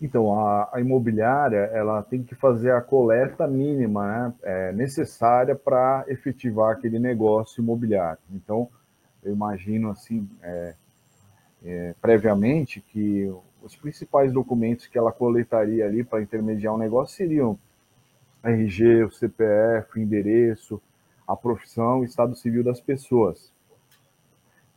Então, 0.00 0.38
a, 0.38 0.70
a, 0.72 0.80
imobiliária 0.80 1.70
ela 1.72 2.02
tem 2.02 2.22
que 2.22 2.34
fazer 2.34 2.72
a 2.72 2.80
coleta 2.80 3.46
mínima 3.46 4.06
né, 4.28 4.34
é, 4.42 4.72
necessária 4.72 5.54
para 5.54 6.04
efetivar 6.08 6.72
aquele 6.72 6.98
negócio 6.98 7.62
imobiliário. 7.62 8.20
Então, 8.30 8.68
eu 9.22 9.32
imagino 9.32 9.90
assim, 9.90 10.26
é, 10.42 10.74
é, 11.62 11.94
previamente, 12.00 12.80
que 12.80 13.30
os 13.62 13.76
principais 13.76 14.32
documentos 14.32 14.86
que 14.86 14.96
ela 14.96 15.12
coletaria 15.12 15.84
ali 15.84 16.02
para 16.02 16.22
intermediar 16.22 16.72
o 16.72 16.76
um 16.76 16.80
negócio 16.80 17.14
seriam 17.14 17.58
RG, 18.42 19.04
o 19.04 19.10
CPF, 19.10 19.98
o 19.98 19.98
endereço, 19.98 20.80
a 21.28 21.36
profissão, 21.36 22.00
o 22.00 22.04
estado 22.04 22.34
civil 22.34 22.64
das 22.64 22.80
pessoas 22.80 23.52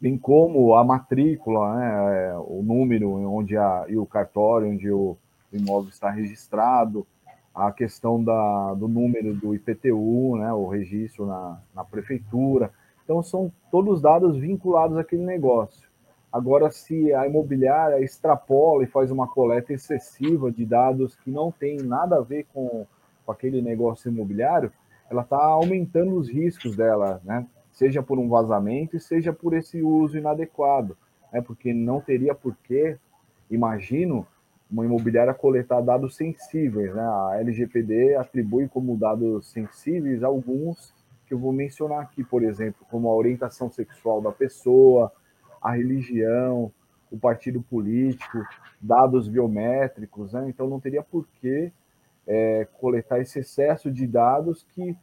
bem 0.03 0.17
como 0.17 0.75
a 0.75 0.83
matrícula, 0.83 1.77
né, 1.77 2.27
é, 2.27 2.37
o 2.37 2.61
número 2.61 3.09
onde 3.09 3.55
a, 3.55 3.85
e 3.87 3.97
o 3.97 4.05
cartório 4.05 4.69
onde 4.69 4.91
o 4.91 5.15
imóvel 5.49 5.89
está 5.89 6.09
registrado, 6.09 7.07
a 7.55 7.71
questão 7.71 8.21
da, 8.21 8.73
do 8.73 8.89
número 8.89 9.33
do 9.33 9.55
IPTU, 9.55 10.35
né, 10.35 10.51
o 10.51 10.67
registro 10.67 11.25
na, 11.25 11.57
na 11.73 11.85
prefeitura. 11.85 12.69
Então, 13.05 13.23
são 13.23 13.49
todos 13.71 14.01
dados 14.01 14.35
vinculados 14.35 14.97
àquele 14.97 15.23
negócio. 15.23 15.87
Agora, 16.29 16.69
se 16.69 17.13
a 17.13 17.25
imobiliária 17.25 18.03
extrapola 18.03 18.83
e 18.83 18.87
faz 18.87 19.09
uma 19.09 19.25
coleta 19.25 19.71
excessiva 19.71 20.51
de 20.51 20.65
dados 20.65 21.15
que 21.15 21.31
não 21.31 21.49
tem 21.49 21.77
nada 21.77 22.17
a 22.17 22.21
ver 22.21 22.45
com, 22.53 22.85
com 23.25 23.31
aquele 23.31 23.61
negócio 23.61 24.11
imobiliário, 24.11 24.69
ela 25.09 25.21
está 25.21 25.37
aumentando 25.37 26.17
os 26.17 26.27
riscos 26.27 26.75
dela, 26.75 27.21
né? 27.23 27.45
Seja 27.73 28.01
por 28.01 28.19
um 28.19 28.29
vazamento 28.29 28.95
e 28.95 28.99
seja 28.99 29.33
por 29.33 29.53
esse 29.53 29.81
uso 29.81 30.17
inadequado, 30.17 30.95
né? 31.31 31.41
porque 31.41 31.73
não 31.73 31.99
teria 31.99 32.33
porquê, 32.33 32.97
imagino, 33.49 34.25
uma 34.71 34.85
imobiliária 34.85 35.33
coletar 35.33 35.81
dados 35.81 36.15
sensíveis. 36.15 36.93
Né? 36.93 37.01
A 37.01 37.37
LGPD 37.39 38.15
atribui 38.15 38.69
como 38.69 38.95
dados 38.95 39.51
sensíveis 39.51 40.23
alguns 40.23 40.93
que 41.27 41.33
eu 41.33 41.39
vou 41.39 41.51
mencionar 41.51 42.01
aqui, 42.01 42.23
por 42.23 42.43
exemplo, 42.43 42.85
como 42.89 43.09
a 43.09 43.15
orientação 43.15 43.69
sexual 43.69 44.21
da 44.21 44.31
pessoa, 44.31 45.11
a 45.61 45.71
religião, 45.71 46.71
o 47.11 47.17
partido 47.17 47.61
político, 47.61 48.39
dados 48.79 49.27
biométricos. 49.27 50.33
Né? 50.33 50.45
Então, 50.47 50.69
não 50.69 50.79
teria 50.79 51.01
porquê 51.01 51.71
é, 52.27 52.67
coletar 52.79 53.19
esse 53.19 53.39
excesso 53.39 53.91
de 53.91 54.05
dados 54.05 54.65
que 54.73 54.95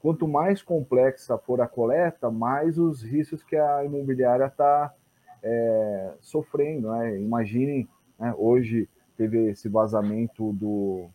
quanto 0.00 0.28
mais 0.28 0.62
complexa 0.62 1.36
for 1.38 1.60
a 1.60 1.66
coleta, 1.66 2.30
mais 2.30 2.78
os 2.78 3.02
riscos 3.02 3.42
que 3.42 3.56
a 3.56 3.84
imobiliária 3.84 4.46
está 4.46 4.94
é, 5.42 6.12
sofrendo. 6.20 6.90
Né? 6.90 7.20
Imaginem, 7.20 7.88
né, 8.18 8.34
hoje 8.36 8.88
teve 9.16 9.50
esse 9.50 9.68
vazamento 9.68 10.52
do, 10.52 11.06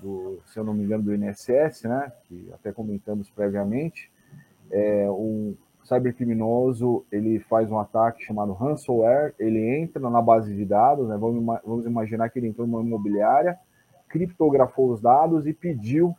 do, 0.00 0.38
se 0.46 0.58
eu 0.58 0.64
não 0.64 0.74
me 0.74 0.84
engano, 0.84 1.02
do 1.02 1.14
INSS, 1.14 1.82
né, 1.84 2.12
que 2.24 2.48
até 2.52 2.72
comentamos 2.72 3.28
previamente, 3.30 4.10
é, 4.70 5.10
um 5.10 5.56
cybercriminoso 5.84 7.04
ele 7.10 7.40
faz 7.40 7.70
um 7.70 7.78
ataque 7.78 8.24
chamado 8.24 8.52
ransomware, 8.52 9.34
ele 9.36 9.58
entra 9.80 10.08
na 10.08 10.22
base 10.22 10.54
de 10.54 10.64
dados, 10.64 11.08
né, 11.08 11.16
vamos, 11.18 11.60
vamos 11.64 11.86
imaginar 11.86 12.28
que 12.30 12.38
ele 12.38 12.46
entrou 12.46 12.66
numa 12.66 12.80
imobiliária, 12.80 13.58
criptografou 14.08 14.90
os 14.90 15.00
dados 15.00 15.46
e 15.46 15.52
pediu 15.52 16.14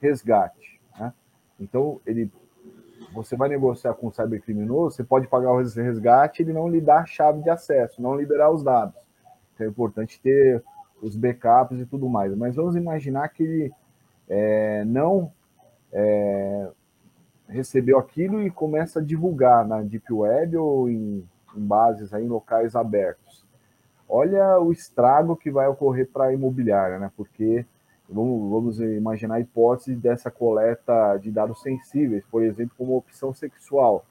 resgate. 0.00 0.77
Então, 1.58 2.00
ele, 2.06 2.30
você 3.12 3.36
vai 3.36 3.48
negociar 3.48 3.94
com 3.94 4.08
o 4.08 4.12
cybercriminoso, 4.12 4.96
você 4.96 5.04
pode 5.04 5.26
pagar 5.26 5.52
o 5.52 5.58
resgate, 5.58 6.42
ele 6.42 6.52
não 6.52 6.68
lhe 6.68 6.80
dá 6.80 7.00
a 7.00 7.06
chave 7.06 7.42
de 7.42 7.50
acesso, 7.50 8.00
não 8.00 8.14
liberar 8.14 8.50
os 8.50 8.62
dados. 8.62 8.94
Então, 9.54 9.66
é 9.66 9.70
importante 9.70 10.20
ter 10.20 10.62
os 11.02 11.16
backups 11.16 11.80
e 11.80 11.86
tudo 11.86 12.08
mais. 12.08 12.34
Mas 12.36 12.56
vamos 12.56 12.76
imaginar 12.76 13.28
que 13.28 13.42
ele 13.42 13.72
é, 14.28 14.84
não 14.84 15.32
é, 15.92 16.68
recebeu 17.48 17.98
aquilo 17.98 18.42
e 18.42 18.50
começa 18.50 19.00
a 19.00 19.02
divulgar 19.02 19.66
na 19.66 19.82
Deep 19.82 20.12
Web 20.12 20.56
ou 20.56 20.88
em, 20.88 21.26
em 21.56 21.60
bases, 21.60 22.12
aí, 22.12 22.24
em 22.24 22.28
locais 22.28 22.76
abertos. 22.76 23.46
Olha 24.08 24.58
o 24.58 24.72
estrago 24.72 25.36
que 25.36 25.50
vai 25.50 25.68
ocorrer 25.68 26.08
para 26.10 26.26
a 26.26 26.32
imobiliária, 26.32 26.98
né? 26.98 27.10
Porque 27.16 27.66
Vamos, 28.08 28.50
vamos 28.50 28.80
imaginar 28.80 29.34
a 29.34 29.40
hipótese 29.40 29.94
dessa 29.94 30.30
coleta 30.30 31.18
de 31.18 31.30
dados 31.30 31.60
sensíveis, 31.60 32.24
por 32.30 32.42
exemplo, 32.42 32.74
como 32.76 32.96
opção 32.96 33.34
sexual. 33.34 34.06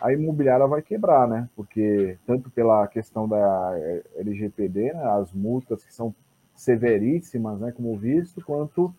A 0.00 0.12
imobiliária 0.12 0.66
vai 0.66 0.82
quebrar, 0.82 1.28
né? 1.28 1.48
Porque 1.54 2.18
tanto 2.26 2.50
pela 2.50 2.86
questão 2.88 3.28
da 3.28 3.72
LGPD, 4.16 4.92
né, 4.92 5.04
as 5.20 5.32
multas 5.32 5.84
que 5.84 5.94
são 5.94 6.12
severíssimas, 6.54 7.60
né, 7.60 7.72
como 7.72 7.96
visto, 7.96 8.42
quanto 8.44 8.92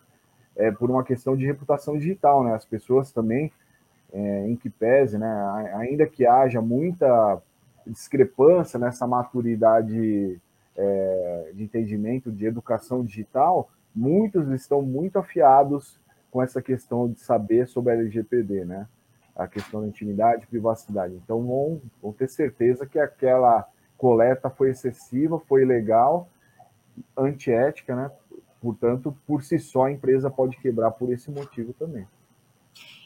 é, 0.56 0.72
por 0.72 0.90
uma 0.90 1.04
questão 1.04 1.36
de 1.36 1.46
reputação 1.46 1.98
digital, 1.98 2.44
né? 2.46 2.54
As 2.54 2.64
pessoas 2.64 3.12
também, 3.12 3.52
é, 4.14 4.48
em 4.48 4.56
que 4.56 4.70
pese, 4.70 5.18
né, 5.18 5.72
ainda 5.76 6.06
que 6.08 6.26
haja 6.26 6.62
muita 6.62 7.42
discrepância 7.86 8.80
nessa 8.80 9.06
maturidade 9.06 10.40
é, 10.78 11.52
de 11.54 11.64
entendimento 11.64 12.32
de 12.32 12.46
educação 12.46 13.04
digital, 13.04 13.70
muitos 13.96 14.50
estão 14.50 14.82
muito 14.82 15.18
afiados 15.18 16.00
com 16.32 16.42
essa 16.42 16.62
questão 16.62 17.10
de 17.10 17.20
saber 17.20 17.68
sobre 17.68 17.94
a 17.94 17.96
LGPD, 17.96 18.66
né? 18.66 18.88
A 19.36 19.48
questão 19.48 19.82
da 19.82 19.88
intimidade 19.88 20.44
e 20.44 20.48
privacidade. 20.48 21.16
Então 21.16 21.42
vão, 21.46 21.82
vão 22.02 22.12
ter 22.12 22.28
certeza 22.28 22.86
que 22.86 23.00
aquela 23.00 23.68
coleta 23.98 24.50
foi 24.50 24.72
excessiva, 24.72 25.40
foi 25.40 25.62
ilegal, 25.62 26.30
antiética, 27.18 27.96
né? 27.96 28.12
Portanto, 28.62 29.16
por 29.28 29.44
si 29.44 29.60
só, 29.60 29.86
a 29.86 29.92
empresa 29.92 30.30
pode 30.30 30.58
quebrar 30.58 30.92
por 30.92 31.12
esse 31.12 31.30
motivo 31.30 31.74
também. 31.74 32.08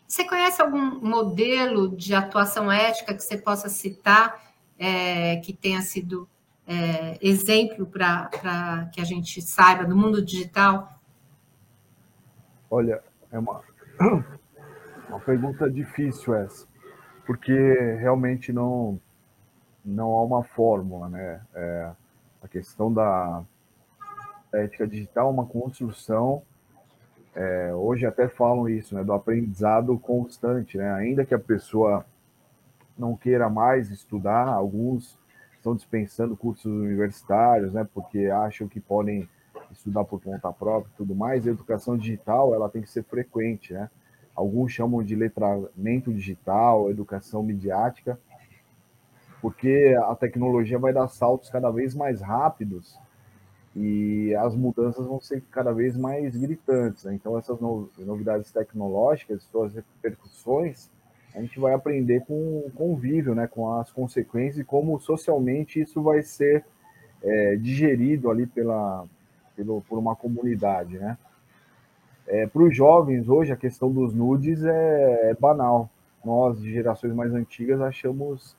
Você 0.07 0.23
conhece 0.23 0.61
algum 0.61 1.01
modelo 1.01 1.95
de 1.95 2.13
atuação 2.13 2.71
ética 2.71 3.13
que 3.13 3.21
você 3.21 3.37
possa 3.37 3.67
citar 3.67 4.41
é, 4.79 5.37
que 5.37 5.51
tenha 5.51 5.81
sido 5.81 6.29
é, 6.67 7.17
exemplo 7.25 7.85
para 7.85 8.89
que 8.93 8.99
a 8.99 9.05
gente 9.05 9.41
saiba 9.41 9.85
do 9.85 9.95
mundo 9.95 10.23
digital? 10.23 10.99
Olha, 12.69 13.01
é 13.31 13.39
uma, 13.39 13.61
uma 15.07 15.19
pergunta 15.21 15.69
difícil 15.69 16.35
essa, 16.35 16.67
porque 17.25 17.53
realmente 17.99 18.51
não, 18.51 18.99
não 19.83 20.11
há 20.11 20.23
uma 20.23 20.43
fórmula, 20.43 21.07
né? 21.07 21.41
É, 21.55 21.91
a 22.43 22.47
questão 22.49 22.93
da 22.93 23.43
ética 24.53 24.85
digital 24.85 25.27
é 25.27 25.31
uma 25.31 25.45
construção, 25.45 26.41
é, 27.33 27.73
hoje 27.73 28.05
até 28.05 28.27
falam 28.27 28.67
isso, 28.67 28.95
né, 28.95 29.03
do 29.03 29.13
aprendizado 29.13 29.97
constante, 29.99 30.77
né? 30.77 30.91
Ainda 30.93 31.23
que 31.23 31.33
a 31.33 31.39
pessoa 31.39 32.05
não 32.97 33.15
queira 33.15 33.47
mais 33.49 33.91
estudar, 33.91 34.47
alguns 34.47 35.17
estão 35.67 35.75
dispensando 35.75 36.37
cursos 36.37 36.65
universitários, 36.65 37.73
né, 37.73 37.87
porque 37.93 38.27
acham 38.27 38.67
que 38.67 38.79
podem 38.79 39.27
estudar 39.71 40.05
por 40.05 40.21
conta 40.21 40.51
própria 40.53 40.89
e 40.93 40.97
tudo 40.97 41.13
mais. 41.13 41.45
A 41.45 41.51
educação 41.51 41.97
digital 41.97 42.53
ela 42.53 42.69
tem 42.69 42.81
que 42.81 42.89
ser 42.89 43.03
frequente, 43.03 43.73
né? 43.73 43.89
Alguns 44.33 44.71
chamam 44.71 45.03
de 45.03 45.15
letramento 45.15 46.13
digital, 46.13 46.89
educação 46.91 47.41
midiática, 47.41 48.19
porque 49.41 49.97
a 50.05 50.15
tecnologia 50.15 50.77
vai 50.77 50.93
dar 50.93 51.07
saltos 51.07 51.49
cada 51.49 51.71
vez 51.71 51.95
mais 51.95 52.21
rápidos 52.21 52.97
e 53.75 54.33
as 54.35 54.55
mudanças 54.55 55.05
vão 55.05 55.19
ser 55.19 55.43
cada 55.51 55.73
vez 55.73 55.97
mais 55.97 56.35
gritantes. 56.35 57.03
Né? 57.03 57.15
Então, 57.15 57.37
essas 57.37 57.59
novidades 57.59 58.51
tecnológicas, 58.51 59.43
suas 59.43 59.73
repercussões, 59.73 60.89
a 61.35 61.41
gente 61.41 61.59
vai 61.59 61.73
aprender 61.73 62.25
com 62.25 62.33
o 62.33 62.71
convívio, 62.73 63.35
né, 63.35 63.47
com 63.47 63.71
as 63.73 63.91
consequências 63.91 64.59
e 64.59 64.63
como 64.63 64.99
socialmente 64.99 65.79
isso 65.79 66.01
vai 66.01 66.23
ser 66.23 66.65
é, 67.21 67.55
digerido 67.55 68.29
ali 68.29 68.45
pela, 68.45 69.05
pelo, 69.55 69.81
por 69.81 69.97
uma 69.97 70.15
comunidade, 70.15 70.97
né? 70.97 71.17
É, 72.27 72.45
Para 72.45 72.61
os 72.61 72.75
jovens, 72.75 73.29
hoje, 73.29 73.53
a 73.53 73.55
questão 73.55 73.91
dos 73.91 74.13
nudes 74.13 74.63
é, 74.63 75.29
é, 75.29 75.33
banal. 75.33 75.89
Nós, 76.23 76.59
de 76.61 76.71
gerações 76.71 77.13
mais 77.13 77.33
antigas, 77.33 77.79
achamos 77.79 78.55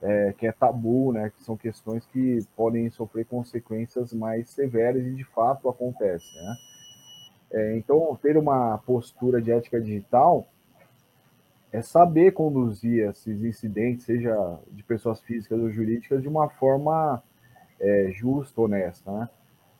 é, 0.00 0.32
que 0.38 0.46
é 0.46 0.52
tabu, 0.52 1.12
né? 1.12 1.30
Que 1.36 1.42
são 1.44 1.56
questões 1.56 2.06
que 2.06 2.38
podem 2.56 2.88
sofrer 2.88 3.26
consequências 3.26 4.12
mais 4.14 4.48
severas 4.48 5.04
e, 5.04 5.14
de 5.14 5.24
fato, 5.24 5.68
acontecem, 5.68 6.42
né? 6.42 6.56
É, 7.52 7.76
então, 7.76 8.18
ter 8.22 8.38
uma 8.38 8.78
postura 8.78 9.42
de 9.42 9.52
ética 9.52 9.80
digital 9.80 10.48
é 11.72 11.82
saber 11.82 12.32
conduzir 12.32 13.08
esses 13.08 13.42
incidentes, 13.42 14.04
seja 14.04 14.58
de 14.70 14.82
pessoas 14.82 15.20
físicas 15.20 15.60
ou 15.60 15.70
jurídicas, 15.70 16.20
de 16.20 16.28
uma 16.28 16.48
forma 16.48 17.22
é, 17.78 18.10
justa, 18.12 18.60
honesta. 18.60 19.10
Né? 19.12 19.28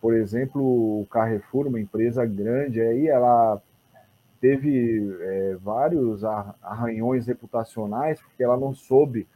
Por 0.00 0.14
exemplo, 0.14 0.62
o 0.62 1.06
Carrefour, 1.10 1.66
uma 1.66 1.80
empresa 1.80 2.24
grande, 2.24 2.80
aí 2.80 3.08
ela 3.08 3.60
teve 4.40 5.14
é, 5.20 5.56
vários 5.60 6.24
arranhões 6.24 7.26
reputacionais, 7.26 8.20
porque 8.22 8.42
ela 8.42 8.56
não 8.56 8.72
soube 8.72 9.26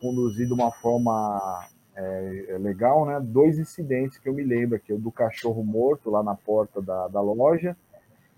conduzir 0.00 0.46
de 0.46 0.52
uma 0.52 0.70
forma 0.70 1.66
é, 1.96 2.56
legal, 2.60 3.06
né? 3.06 3.20
Dois 3.20 3.58
incidentes 3.58 4.18
que 4.18 4.28
eu 4.28 4.34
me 4.34 4.44
lembro 4.44 4.76
aqui, 4.76 4.92
o 4.92 4.98
do 4.98 5.10
cachorro 5.10 5.64
morto 5.64 6.10
lá 6.10 6.22
na 6.22 6.34
porta 6.34 6.80
da, 6.80 7.08
da 7.08 7.20
loja 7.20 7.76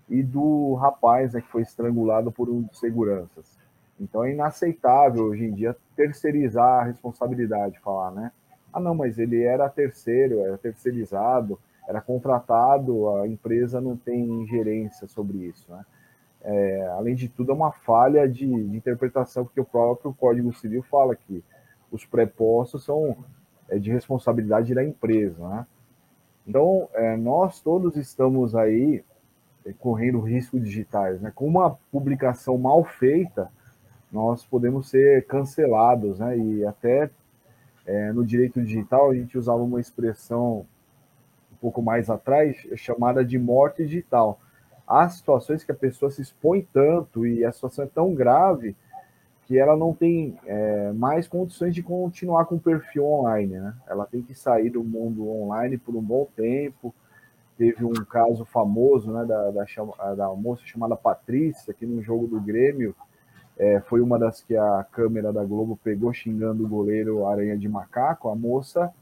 e 0.09 0.23
do 0.23 0.75
rapaz 0.75 1.33
né, 1.33 1.41
que 1.41 1.49
foi 1.49 1.61
estrangulado 1.61 2.31
por 2.31 2.49
um 2.49 2.61
dos 2.61 2.79
seguranças. 2.79 3.57
Então 3.99 4.23
é 4.23 4.31
inaceitável 4.31 5.25
hoje 5.25 5.45
em 5.45 5.53
dia 5.53 5.75
terceirizar 5.95 6.81
a 6.81 6.83
responsabilidade, 6.83 7.79
falar, 7.79 8.11
né? 8.11 8.31
Ah, 8.71 8.79
não, 8.79 8.93
mas 8.93 9.17
ele 9.17 9.43
era 9.43 9.67
terceiro, 9.69 10.39
era 10.39 10.57
terceirizado, 10.57 11.59
era 11.87 11.99
contratado, 11.99 13.09
a 13.17 13.27
empresa 13.27 13.81
não 13.81 13.97
tem 13.97 14.23
ingerência 14.23 15.07
sobre 15.07 15.37
isso, 15.39 15.71
né? 15.71 15.85
É, 16.41 16.87
além 16.95 17.15
de 17.15 17.27
tudo, 17.27 17.51
é 17.51 17.55
uma 17.55 17.71
falha 17.71 18.27
de, 18.29 18.45
de, 18.45 18.77
interpretação, 18.77 19.43
porque 19.43 19.59
o 19.59 19.65
próprio 19.65 20.13
Código 20.13 20.53
Civil 20.53 20.83
fala 20.83 21.15
que 21.15 21.43
os 21.91 22.05
prepostos 22.05 22.85
são 22.85 23.17
é, 23.67 23.79
de 23.79 23.91
responsabilidade 23.91 24.73
da 24.73 24.83
empresa, 24.83 25.45
né? 25.47 25.65
Então, 26.45 26.87
é, 26.93 27.17
nós 27.17 27.59
todos 27.59 27.97
estamos 27.97 28.55
aí 28.55 29.03
correndo 29.73 30.19
riscos 30.19 30.63
digitais, 30.63 31.21
né? 31.21 31.31
Com 31.33 31.47
uma 31.47 31.77
publicação 31.91 32.57
mal 32.57 32.83
feita, 32.83 33.51
nós 34.11 34.45
podemos 34.45 34.89
ser 34.89 35.25
cancelados, 35.25 36.19
né? 36.19 36.37
E 36.37 36.65
até 36.65 37.09
é, 37.85 38.11
no 38.11 38.25
direito 38.25 38.61
digital 38.61 39.09
a 39.09 39.15
gente 39.15 39.37
usava 39.37 39.61
uma 39.61 39.79
expressão 39.79 40.65
um 41.51 41.55
pouco 41.59 41.81
mais 41.81 42.09
atrás 42.09 42.55
chamada 42.75 43.23
de 43.23 43.37
morte 43.37 43.83
digital. 43.83 44.39
Há 44.87 45.09
situações 45.09 45.63
que 45.63 45.71
a 45.71 45.75
pessoa 45.75 46.09
se 46.09 46.21
expõe 46.21 46.67
tanto 46.71 47.25
e 47.25 47.43
a 47.43 47.51
situação 47.51 47.83
é 47.83 47.87
tão 47.87 48.13
grave 48.13 48.75
que 49.45 49.57
ela 49.57 49.77
não 49.77 49.93
tem 49.93 50.37
é, 50.45 50.91
mais 50.91 51.27
condições 51.27 51.73
de 51.73 51.81
continuar 51.81 52.45
com 52.45 52.55
o 52.55 52.59
perfil 52.59 53.05
online, 53.05 53.57
né? 53.57 53.73
Ela 53.87 54.05
tem 54.05 54.21
que 54.21 54.35
sair 54.35 54.69
do 54.69 54.83
mundo 54.83 55.29
online 55.29 55.77
por 55.77 55.95
um 55.95 56.01
bom 56.01 56.27
tempo. 56.35 56.93
Teve 57.57 57.83
um 57.83 57.93
caso 57.93 58.45
famoso, 58.45 59.11
né, 59.11 59.25
da, 59.25 59.51
da, 59.51 60.15
da 60.15 60.29
moça 60.35 60.61
chamada 60.65 60.95
Patrícia, 60.95 61.73
que 61.73 61.85
no 61.85 62.01
jogo 62.01 62.27
do 62.27 62.39
Grêmio 62.39 62.95
é, 63.57 63.79
foi 63.81 64.01
uma 64.01 64.19
das 64.19 64.41
que 64.41 64.55
a 64.55 64.85
câmera 64.91 65.33
da 65.33 65.43
Globo 65.43 65.79
pegou 65.83 66.13
xingando 66.13 66.63
o 66.63 66.69
goleiro 66.69 67.25
Aranha 67.25 67.57
de 67.57 67.67
Macaco. 67.67 68.29
A 68.29 68.35
moça, 68.35 68.93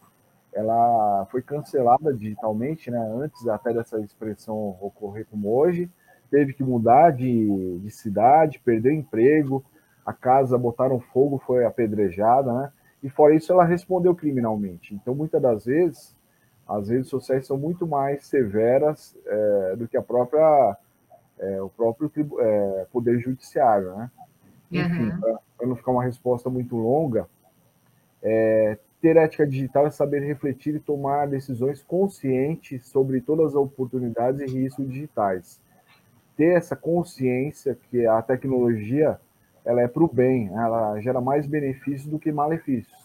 ela 0.53 1.27
foi 1.29 1.41
cancelada 1.41 2.13
digitalmente, 2.13 2.89
né? 2.89 2.97
Antes 3.17 3.45
até 3.47 3.73
dessa 3.73 3.99
expressão 3.99 4.77
ocorrer 4.79 5.25
como 5.29 5.53
hoje, 5.53 5.89
teve 6.31 6.53
que 6.53 6.63
mudar 6.63 7.11
de, 7.11 7.79
de 7.79 7.91
cidade, 7.91 8.61
perdeu 8.63 8.93
emprego, 8.93 9.63
a 10.05 10.13
casa 10.13 10.57
botaram 10.57 10.99
fogo, 10.99 11.41
foi 11.45 11.65
apedrejada, 11.65 12.53
né? 12.53 12.71
E 13.03 13.09
fora 13.09 13.35
isso, 13.35 13.51
ela 13.51 13.65
respondeu 13.65 14.15
criminalmente. 14.15 14.95
Então, 14.95 15.13
muitas 15.13 15.41
das 15.41 15.65
vezes, 15.65 16.14
as 16.67 16.89
redes 16.89 17.09
sociais 17.09 17.45
são 17.45 17.57
muito 17.57 17.85
mais 17.85 18.25
severas 18.25 19.15
é, 19.25 19.75
do 19.75 19.87
que 19.87 19.97
a 19.97 20.01
própria 20.01 20.77
é, 21.37 21.61
o 21.61 21.69
próprio 21.69 22.11
é, 22.39 22.87
poder 22.91 23.19
judiciário, 23.19 23.95
né? 23.95 24.11
Enfim, 24.71 25.09
uhum. 25.09 25.37
para 25.57 25.67
não 25.67 25.75
ficar 25.75 25.91
uma 25.91 26.03
resposta 26.03 26.49
muito 26.49 26.75
longa, 26.75 27.27
é, 28.23 28.77
ter 29.01 29.17
ética 29.17 29.45
digital 29.45 29.85
é 29.85 29.91
saber 29.91 30.21
refletir 30.21 30.75
e 30.75 30.79
tomar 30.79 31.27
decisões 31.27 31.83
conscientes 31.83 32.87
sobre 32.87 33.21
todas 33.21 33.49
as 33.49 33.55
oportunidades 33.55 34.41
e 34.41 34.45
riscos 34.45 34.89
digitais. 34.89 35.61
Ter 36.35 36.57
essa 36.57 36.75
consciência 36.75 37.77
que 37.89 38.05
a 38.07 38.21
tecnologia 38.21 39.19
ela 39.63 39.81
é 39.81 39.87
para 39.87 40.03
o 40.03 40.07
bem, 40.07 40.49
ela 40.53 40.99
gera 40.99 41.21
mais 41.21 41.45
benefícios 41.45 42.07
do 42.07 42.19
que 42.19 42.31
malefícios. 42.31 43.04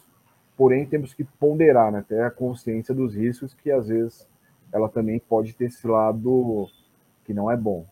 Porém, 0.60 0.84
temos 0.84 1.14
que 1.14 1.24
ponderar, 1.24 1.90
né, 1.90 2.04
ter 2.06 2.22
a 2.22 2.30
consciência 2.30 2.94
dos 2.94 3.14
riscos, 3.14 3.54
que 3.54 3.70
às 3.70 3.88
vezes 3.88 4.28
ela 4.70 4.90
também 4.90 5.18
pode 5.18 5.54
ter 5.54 5.64
esse 5.64 5.86
lado 5.86 6.68
que 7.24 7.32
não 7.32 7.50
é 7.50 7.56
bom. 7.56 7.86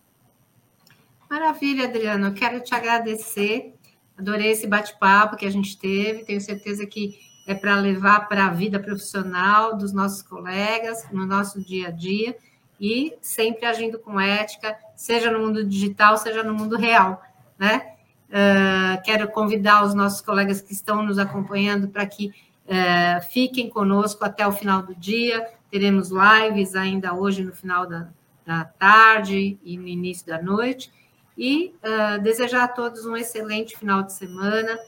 Maravilha, 1.31 1.87
Adriano. 1.87 2.35
Quero 2.35 2.61
te 2.61 2.75
agradecer. 2.75 3.75
Adorei 4.19 4.51
esse 4.51 4.67
bate-papo 4.67 5.35
que 5.35 5.47
a 5.47 5.51
gente 5.51 5.79
teve. 5.79 6.27
Tenho 6.27 6.43
certeza 6.43 6.85
que 6.85 7.19
é 7.47 7.55
para 7.55 7.75
levar 7.77 8.29
para 8.29 8.49
a 8.49 8.51
vida 8.51 8.79
profissional 8.79 9.75
dos 9.75 9.95
nossos 9.95 10.21
colegas, 10.21 11.11
no 11.11 11.25
nosso 11.25 11.65
dia 11.65 11.89
a 11.89 11.91
dia, 11.91 12.37
e 12.79 13.17
sempre 13.23 13.65
agindo 13.65 13.99
com 13.99 14.21
ética, 14.21 14.77
seja 14.95 15.31
no 15.31 15.39
mundo 15.39 15.65
digital, 15.65 16.19
seja 16.19 16.43
no 16.43 16.53
mundo 16.53 16.77
real. 16.77 17.23
Né? 17.59 17.95
Uh, 18.29 19.03
quero 19.03 19.27
convidar 19.29 19.87
os 19.87 19.95
nossos 19.95 20.21
colegas 20.21 20.61
que 20.61 20.75
estão 20.75 21.03
nos 21.03 21.19
acompanhando 21.19 21.89
para 21.89 22.05
que 22.05 22.31
uh, 22.69 23.23
fiquem 23.31 23.69
conosco 23.69 24.25
até 24.25 24.47
o 24.47 24.53
final 24.53 24.83
do 24.83 24.95
dia. 24.95 25.49
Teremos 25.71 26.11
lives 26.11 26.75
ainda 26.75 27.15
hoje 27.15 27.43
no 27.43 27.53
final 27.53 27.87
da, 27.87 28.09
da 28.47 28.65
tarde 28.65 29.59
e 29.65 29.77
no 29.77 29.87
início 29.87 30.27
da 30.27 30.41
noite 30.41 30.93
e 31.37 31.75
uh, 31.85 32.21
desejar 32.21 32.65
a 32.65 32.69
todos 32.69 33.07
um 33.07 33.17
excelente 33.17 33.77
final 33.77 34.03
de 34.03 34.13
semana, 34.13 34.79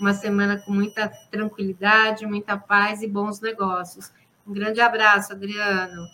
uma 0.00 0.14
semana 0.14 0.56
com 0.58 0.72
muita 0.72 1.08
tranquilidade, 1.30 2.26
muita 2.26 2.56
paz 2.56 3.02
e 3.02 3.08
bons 3.08 3.40
negócios. 3.40 4.10
Um 4.46 4.52
grande 4.52 4.80
abraço, 4.80 5.32
Adriano. 5.32 6.06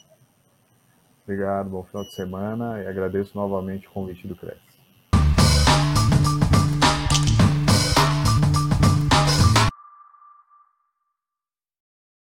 Obrigado, 1.22 1.70
bom 1.70 1.84
final 1.84 2.02
de 2.04 2.14
semana 2.14 2.82
e 2.82 2.87
agradeço 2.87 3.37
novamente 3.37 3.87
o 3.87 3.90
convite 3.90 4.26
do 4.26 4.34
CRES. 4.34 4.73